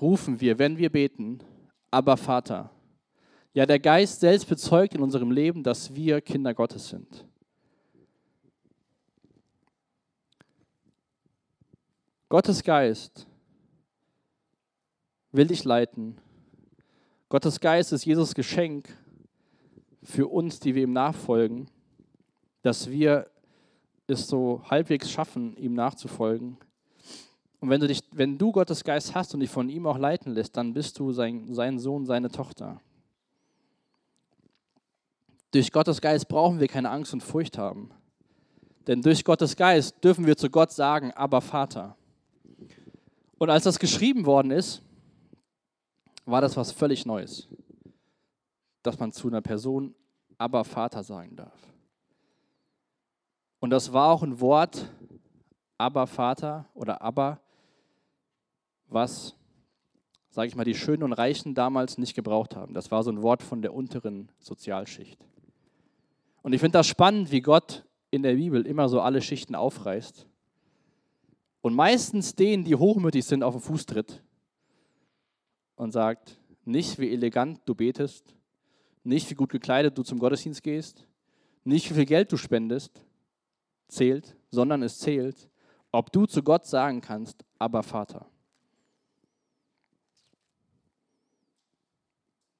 rufen 0.00 0.40
wir, 0.40 0.60
wenn 0.60 0.78
wir 0.78 0.90
beten, 0.90 1.40
aber 1.90 2.16
Vater. 2.16 2.70
Ja, 3.52 3.66
der 3.66 3.80
Geist 3.80 4.20
selbst 4.20 4.48
bezeugt 4.48 4.94
in 4.94 5.02
unserem 5.02 5.32
Leben, 5.32 5.64
dass 5.64 5.96
wir 5.96 6.20
Kinder 6.20 6.54
Gottes 6.54 6.90
sind. 6.90 7.26
Gottes 12.28 12.62
Geist 12.62 13.26
will 15.32 15.48
dich 15.48 15.64
leiten. 15.64 16.20
Gottes 17.28 17.58
Geist 17.58 17.92
ist 17.92 18.04
Jesus 18.04 18.34
Geschenk 18.34 18.88
für 20.04 20.28
uns, 20.28 20.60
die 20.60 20.76
wir 20.76 20.84
ihm 20.84 20.92
nachfolgen, 20.92 21.68
dass 22.62 22.88
wir 22.88 23.26
es 24.06 24.28
so 24.28 24.62
halbwegs 24.70 25.10
schaffen, 25.10 25.56
ihm 25.56 25.74
nachzufolgen. 25.74 26.56
Und 27.58 27.70
wenn 27.70 27.80
du, 27.80 27.88
dich, 27.88 28.04
wenn 28.12 28.38
du 28.38 28.52
Gottes 28.52 28.84
Geist 28.84 29.16
hast 29.16 29.34
und 29.34 29.40
dich 29.40 29.50
von 29.50 29.68
ihm 29.68 29.86
auch 29.86 29.98
leiten 29.98 30.34
lässt, 30.34 30.56
dann 30.56 30.72
bist 30.72 31.00
du 31.00 31.12
sein, 31.12 31.52
sein 31.52 31.80
Sohn, 31.80 32.06
seine 32.06 32.30
Tochter. 32.30 32.80
Durch 35.50 35.72
Gottes 35.72 36.00
Geist 36.00 36.28
brauchen 36.28 36.60
wir 36.60 36.68
keine 36.68 36.90
Angst 36.90 37.12
und 37.12 37.24
Furcht 37.24 37.58
haben. 37.58 37.90
Denn 38.86 39.02
durch 39.02 39.24
Gottes 39.24 39.56
Geist 39.56 39.96
dürfen 40.04 40.26
wir 40.26 40.36
zu 40.36 40.48
Gott 40.48 40.70
sagen, 40.70 41.10
aber 41.10 41.40
Vater. 41.40 41.96
Und 43.38 43.50
als 43.50 43.64
das 43.64 43.80
geschrieben 43.80 44.26
worden 44.26 44.52
ist, 44.52 44.82
war 46.26 46.40
das 46.40 46.56
was 46.56 46.72
völlig 46.72 47.06
Neues, 47.06 47.48
dass 48.82 48.98
man 48.98 49.12
zu 49.12 49.28
einer 49.28 49.40
Person 49.40 49.94
aber 50.36 50.64
Vater 50.64 51.02
sagen 51.02 51.36
darf. 51.36 51.58
Und 53.60 53.70
das 53.70 53.92
war 53.92 54.10
auch 54.10 54.22
ein 54.22 54.40
Wort, 54.40 54.92
aber 55.78 56.06
Vater 56.06 56.66
oder 56.74 57.00
aber, 57.00 57.40
was, 58.88 59.34
sage 60.28 60.48
ich 60.48 60.56
mal, 60.56 60.64
die 60.64 60.74
Schönen 60.74 61.04
und 61.04 61.12
Reichen 61.12 61.54
damals 61.54 61.96
nicht 61.96 62.14
gebraucht 62.14 62.54
haben. 62.54 62.74
Das 62.74 62.90
war 62.90 63.02
so 63.02 63.10
ein 63.10 63.22
Wort 63.22 63.42
von 63.42 63.62
der 63.62 63.72
unteren 63.72 64.30
Sozialschicht. 64.38 65.24
Und 66.42 66.52
ich 66.52 66.60
finde 66.60 66.78
das 66.78 66.86
spannend, 66.86 67.30
wie 67.30 67.40
Gott 67.40 67.84
in 68.10 68.22
der 68.22 68.34
Bibel 68.34 68.66
immer 68.66 68.88
so 68.88 69.00
alle 69.00 69.22
Schichten 69.22 69.54
aufreißt 69.54 70.26
und 71.60 71.74
meistens 71.74 72.34
denen, 72.34 72.64
die 72.64 72.76
hochmütig 72.76 73.24
sind, 73.24 73.42
auf 73.42 73.54
den 73.54 73.62
Fuß 73.62 73.86
tritt 73.86 74.22
und 75.76 75.92
sagt, 75.92 76.38
nicht 76.64 76.98
wie 76.98 77.12
elegant 77.12 77.60
du 77.64 77.74
betest, 77.74 78.34
nicht 79.04 79.30
wie 79.30 79.34
gut 79.34 79.50
gekleidet 79.50 79.96
du 79.96 80.02
zum 80.02 80.18
Gottesdienst 80.18 80.62
gehst, 80.62 81.06
nicht 81.64 81.88
wie 81.90 81.94
viel 81.94 82.06
Geld 82.06 82.32
du 82.32 82.36
spendest, 82.36 83.04
zählt, 83.88 84.36
sondern 84.50 84.82
es 84.82 84.98
zählt, 84.98 85.48
ob 85.92 86.10
du 86.12 86.26
zu 86.26 86.42
Gott 86.42 86.66
sagen 86.66 87.00
kannst, 87.00 87.44
aber 87.58 87.82
Vater. 87.82 88.26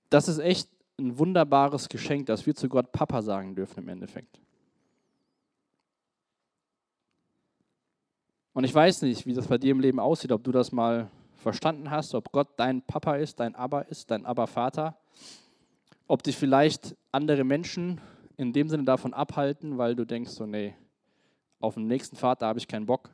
Das 0.08 0.28
ist 0.28 0.38
echt 0.38 0.68
ein 0.98 1.18
wunderbares 1.18 1.88
Geschenk, 1.88 2.26
dass 2.26 2.46
wir 2.46 2.54
zu 2.54 2.68
Gott 2.68 2.92
Papa 2.92 3.22
sagen 3.22 3.54
dürfen 3.54 3.80
im 3.80 3.88
Endeffekt. 3.88 4.40
Und 8.54 8.64
ich 8.64 8.74
weiß 8.74 9.02
nicht, 9.02 9.26
wie 9.26 9.34
das 9.34 9.48
bei 9.48 9.58
dir 9.58 9.72
im 9.72 9.80
Leben 9.80 10.00
aussieht, 10.00 10.32
ob 10.32 10.42
du 10.42 10.52
das 10.52 10.72
mal 10.72 11.10
verstanden 11.46 11.92
hast, 11.92 12.12
ob 12.16 12.32
Gott 12.32 12.48
dein 12.56 12.82
Papa 12.82 13.14
ist, 13.14 13.38
dein 13.38 13.54
Abba 13.54 13.82
ist, 13.82 14.10
dein 14.10 14.26
Abba-Vater, 14.26 14.98
ob 16.08 16.24
dich 16.24 16.36
vielleicht 16.36 16.96
andere 17.12 17.44
Menschen 17.44 18.00
in 18.36 18.52
dem 18.52 18.68
Sinne 18.68 18.82
davon 18.82 19.14
abhalten, 19.14 19.78
weil 19.78 19.94
du 19.94 20.04
denkst, 20.04 20.32
so, 20.32 20.44
nee, 20.44 20.74
auf 21.60 21.74
den 21.74 21.86
nächsten 21.86 22.16
Vater 22.16 22.48
habe 22.48 22.58
ich 22.58 22.66
keinen 22.66 22.84
Bock. 22.84 23.10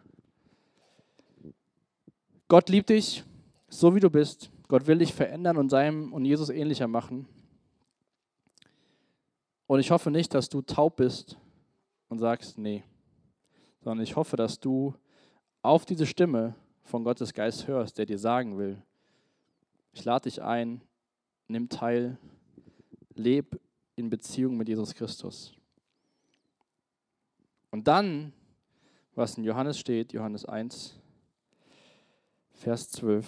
Gott 2.49 2.71
liebt 2.71 2.89
dich, 2.89 3.23
so 3.69 3.95
wie 3.95 4.01
du 4.01 4.09
bist. 4.09 4.51
Gott 4.67 4.87
will 4.87 4.97
dich 4.97 5.13
verändern 5.13 5.59
und 5.59 5.69
seinem 5.69 6.15
und 6.15 6.25
Jesus 6.25 6.49
ähnlicher 6.49 6.89
machen. 6.89 7.29
Und 9.67 9.79
ich 9.79 9.91
hoffe 9.91 10.11
nicht, 10.11 10.33
dass 10.33 10.49
du 10.49 10.63
taub 10.63 10.97
bist 10.97 11.37
und 12.09 12.19
sagst, 12.19 12.57
nee, 12.57 12.83
sondern 13.83 14.03
ich 14.03 14.17
hoffe, 14.17 14.39
dass 14.39 14.59
du 14.59 14.95
auf 15.61 15.85
diese 15.85 16.07
Stimme 16.07 16.55
von 16.85 17.05
Gottes 17.05 17.33
Geist 17.33 17.67
hörst, 17.67 17.99
der 17.99 18.07
dir 18.07 18.19
sagen 18.19 18.59
will, 18.59 18.83
ich 19.93 20.05
lade 20.05 20.25
dich 20.25 20.43
ein, 20.43 20.81
nimm 21.49 21.69
teil, 21.69 22.19
leb 23.15 23.61
in 23.97 24.09
Beziehung 24.11 24.57
mit 24.57 24.69
Jesus 24.69 24.95
Christus. 24.95 25.55
Und 27.71 27.89
dann, 27.89 28.33
was 29.15 29.37
in 29.37 29.45
Johannes 29.45 29.79
steht, 29.79 30.13
Johannes 30.13 30.45
1, 30.45 30.99
Vers 32.53 32.91
12, 32.91 33.27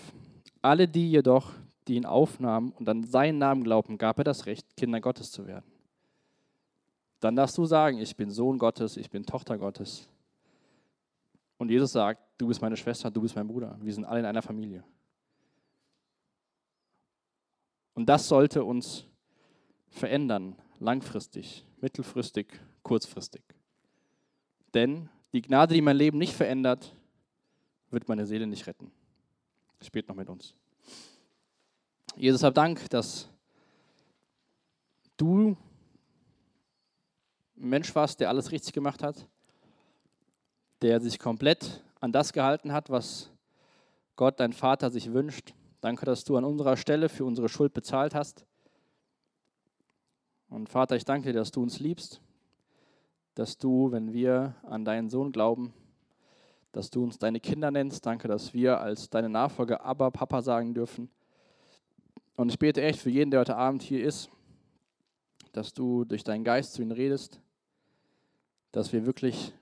alle 0.62 0.88
die 0.88 1.10
jedoch, 1.10 1.52
die 1.86 1.96
ihn 1.96 2.06
aufnahmen 2.06 2.72
und 2.72 2.88
an 2.88 3.04
seinen 3.04 3.38
Namen 3.38 3.64
glaubten, 3.64 3.98
gab 3.98 4.18
er 4.18 4.24
das 4.24 4.46
Recht, 4.46 4.76
Kinder 4.76 5.00
Gottes 5.00 5.30
zu 5.30 5.46
werden. 5.46 5.66
Dann 7.20 7.36
darfst 7.36 7.56
du 7.58 7.64
sagen, 7.64 7.98
ich 7.98 8.16
bin 8.16 8.30
Sohn 8.30 8.58
Gottes, 8.58 8.96
ich 8.96 9.10
bin 9.10 9.24
Tochter 9.24 9.58
Gottes. 9.58 10.08
Und 11.56 11.70
Jesus 11.70 11.92
sagt, 11.92 12.20
du 12.38 12.48
bist 12.48 12.60
meine 12.60 12.76
Schwester, 12.76 13.10
du 13.10 13.20
bist 13.20 13.36
mein 13.36 13.46
Bruder. 13.46 13.78
Wir 13.80 13.92
sind 13.92 14.04
alle 14.04 14.20
in 14.20 14.26
einer 14.26 14.42
Familie. 14.42 14.84
Und 17.94 18.06
das 18.06 18.28
sollte 18.28 18.64
uns 18.64 19.06
verändern, 19.88 20.56
langfristig, 20.80 21.64
mittelfristig, 21.80 22.60
kurzfristig. 22.82 23.42
Denn 24.74 25.08
die 25.32 25.42
Gnade, 25.42 25.74
die 25.74 25.80
mein 25.80 25.96
Leben 25.96 26.18
nicht 26.18 26.34
verändert, 26.34 26.94
wird 27.90 28.08
meine 28.08 28.26
Seele 28.26 28.46
nicht 28.46 28.66
retten. 28.66 28.90
Spielt 29.80 30.08
noch 30.08 30.16
mit 30.16 30.28
uns. 30.28 30.54
Jesus, 32.16 32.42
hab 32.42 32.54
Dank, 32.54 32.88
dass 32.90 33.28
du 35.16 35.56
ein 37.56 37.68
Mensch 37.68 37.94
warst, 37.94 38.20
der 38.20 38.28
alles 38.28 38.50
richtig 38.50 38.72
gemacht 38.72 39.02
hat, 39.02 39.28
der 40.82 41.00
sich 41.00 41.18
komplett 41.18 41.82
an 42.00 42.12
das 42.12 42.32
gehalten 42.32 42.72
hat, 42.72 42.90
was 42.90 43.30
Gott, 44.16 44.38
dein 44.38 44.52
Vater, 44.52 44.90
sich 44.90 45.12
wünscht. 45.12 45.54
Danke, 45.80 46.06
dass 46.06 46.24
du 46.24 46.36
an 46.36 46.44
unserer 46.44 46.76
Stelle 46.76 47.08
für 47.08 47.24
unsere 47.24 47.48
Schuld 47.48 47.74
bezahlt 47.74 48.14
hast. 48.14 48.44
Und 50.48 50.68
Vater, 50.68 50.96
ich 50.96 51.04
danke 51.04 51.32
dir, 51.32 51.38
dass 51.38 51.50
du 51.50 51.62
uns 51.62 51.80
liebst, 51.80 52.20
dass 53.34 53.58
du, 53.58 53.90
wenn 53.90 54.12
wir 54.12 54.54
an 54.62 54.84
deinen 54.84 55.10
Sohn 55.10 55.32
glauben, 55.32 55.74
dass 56.70 56.90
du 56.90 57.02
uns 57.02 57.18
deine 57.18 57.40
Kinder 57.40 57.70
nennst. 57.70 58.06
Danke, 58.06 58.28
dass 58.28 58.54
wir 58.54 58.80
als 58.80 59.10
deine 59.10 59.28
Nachfolger 59.28 59.84
aber 59.84 60.10
Papa 60.10 60.42
sagen 60.42 60.74
dürfen. 60.74 61.08
Und 62.36 62.50
ich 62.50 62.58
bete 62.58 62.82
echt 62.82 63.00
für 63.00 63.10
jeden, 63.10 63.30
der 63.30 63.40
heute 63.40 63.56
Abend 63.56 63.82
hier 63.82 64.04
ist, 64.04 64.28
dass 65.52 65.72
du 65.72 66.04
durch 66.04 66.24
deinen 66.24 66.44
Geist 66.44 66.74
zu 66.74 66.82
ihnen 66.82 66.92
redest, 66.92 67.40
dass 68.72 68.92
wir 68.92 69.06
wirklich 69.06 69.54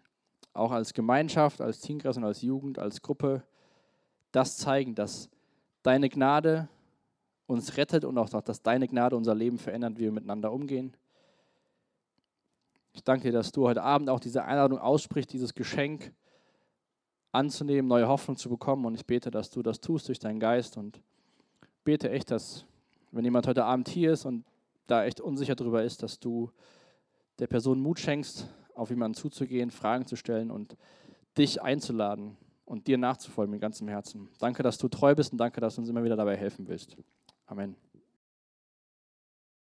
auch 0.55 0.71
als 0.71 0.93
Gemeinschaft, 0.93 1.61
als 1.61 1.81
Teamkreis 1.81 2.17
und 2.17 2.25
als 2.25 2.43
Jugend, 2.43 2.79
als 2.79 3.03
Gruppe 3.03 3.43
das 4.33 4.57
zeigen, 4.57 4.95
dass 4.95 5.29
deine 5.83 6.09
Gnade 6.09 6.69
uns 7.47 7.77
rettet 7.77 8.05
und 8.05 8.17
auch, 8.19 8.29
dass 8.29 8.63
deine 8.63 8.89
Gnade 8.89 9.17
unser 9.17 9.35
Leben 9.35 9.59
verändert, 9.59 9.99
wie 9.99 10.05
wir 10.05 10.13
miteinander 10.13 10.53
umgehen. 10.53 10.97
Ich 12.93 13.03
danke 13.05 13.29
dir, 13.29 13.33
dass 13.33 13.53
du 13.53 13.67
heute 13.67 13.83
Abend 13.83 14.11
auch 14.11 14.21
diese 14.21 14.45
Einladung 14.45 14.79
aussprichst, 14.79 15.33
dieses 15.33 15.55
Geschenk 15.55 16.13
anzunehmen, 17.33 17.89
neue 17.89 18.09
Hoffnung 18.09 18.37
zu 18.37 18.49
bekommen. 18.49 18.85
Und 18.85 18.95
ich 18.95 19.07
bete, 19.07 19.31
dass 19.31 19.51
du 19.51 19.63
das 19.63 19.81
tust 19.81 20.09
durch 20.09 20.19
deinen 20.19 20.41
Geist 20.41 20.77
und 20.77 21.01
bete 21.85 22.11
echt, 22.11 22.31
dass 22.31 22.67
wenn 23.11 23.25
jemand 23.25 23.47
heute 23.47 23.65
Abend 23.65 23.89
hier 23.89 24.13
ist 24.13 24.25
und 24.25 24.45
da 24.87 25.05
echt 25.05 25.21
unsicher 25.21 25.55
darüber 25.55 25.83
ist, 25.83 26.03
dass 26.03 26.21
du 26.21 26.51
der 27.39 27.47
Person 27.47 27.81
Mut 27.81 27.99
schenkst, 27.99 28.47
auf 28.75 28.91
jemanden 28.91 29.15
zuzugehen, 29.15 29.71
Fragen 29.71 30.07
zu 30.07 30.17
stellen 30.17 30.51
und 30.51 30.77
dich 31.39 31.63
einzuladen 31.63 32.37
und 32.65 32.87
dir 32.87 32.99
nachzufolgen 32.99 33.51
mit 33.51 33.61
ganzem 33.61 33.89
Herzen. 33.89 34.29
Danke, 34.39 34.63
dass 34.63 34.79
du 34.79 34.89
treu 34.89 35.15
bist 35.15 35.33
und 35.33 35.39
danke, 35.39 35.61
dass 35.61 35.77
du 35.77 35.81
uns 35.81 35.91
immer 35.91 36.05
wieder 36.05 36.17
dabei 36.17 36.37
helfen 36.37 36.69
willst. 36.69 36.97
Amen. 37.47 37.77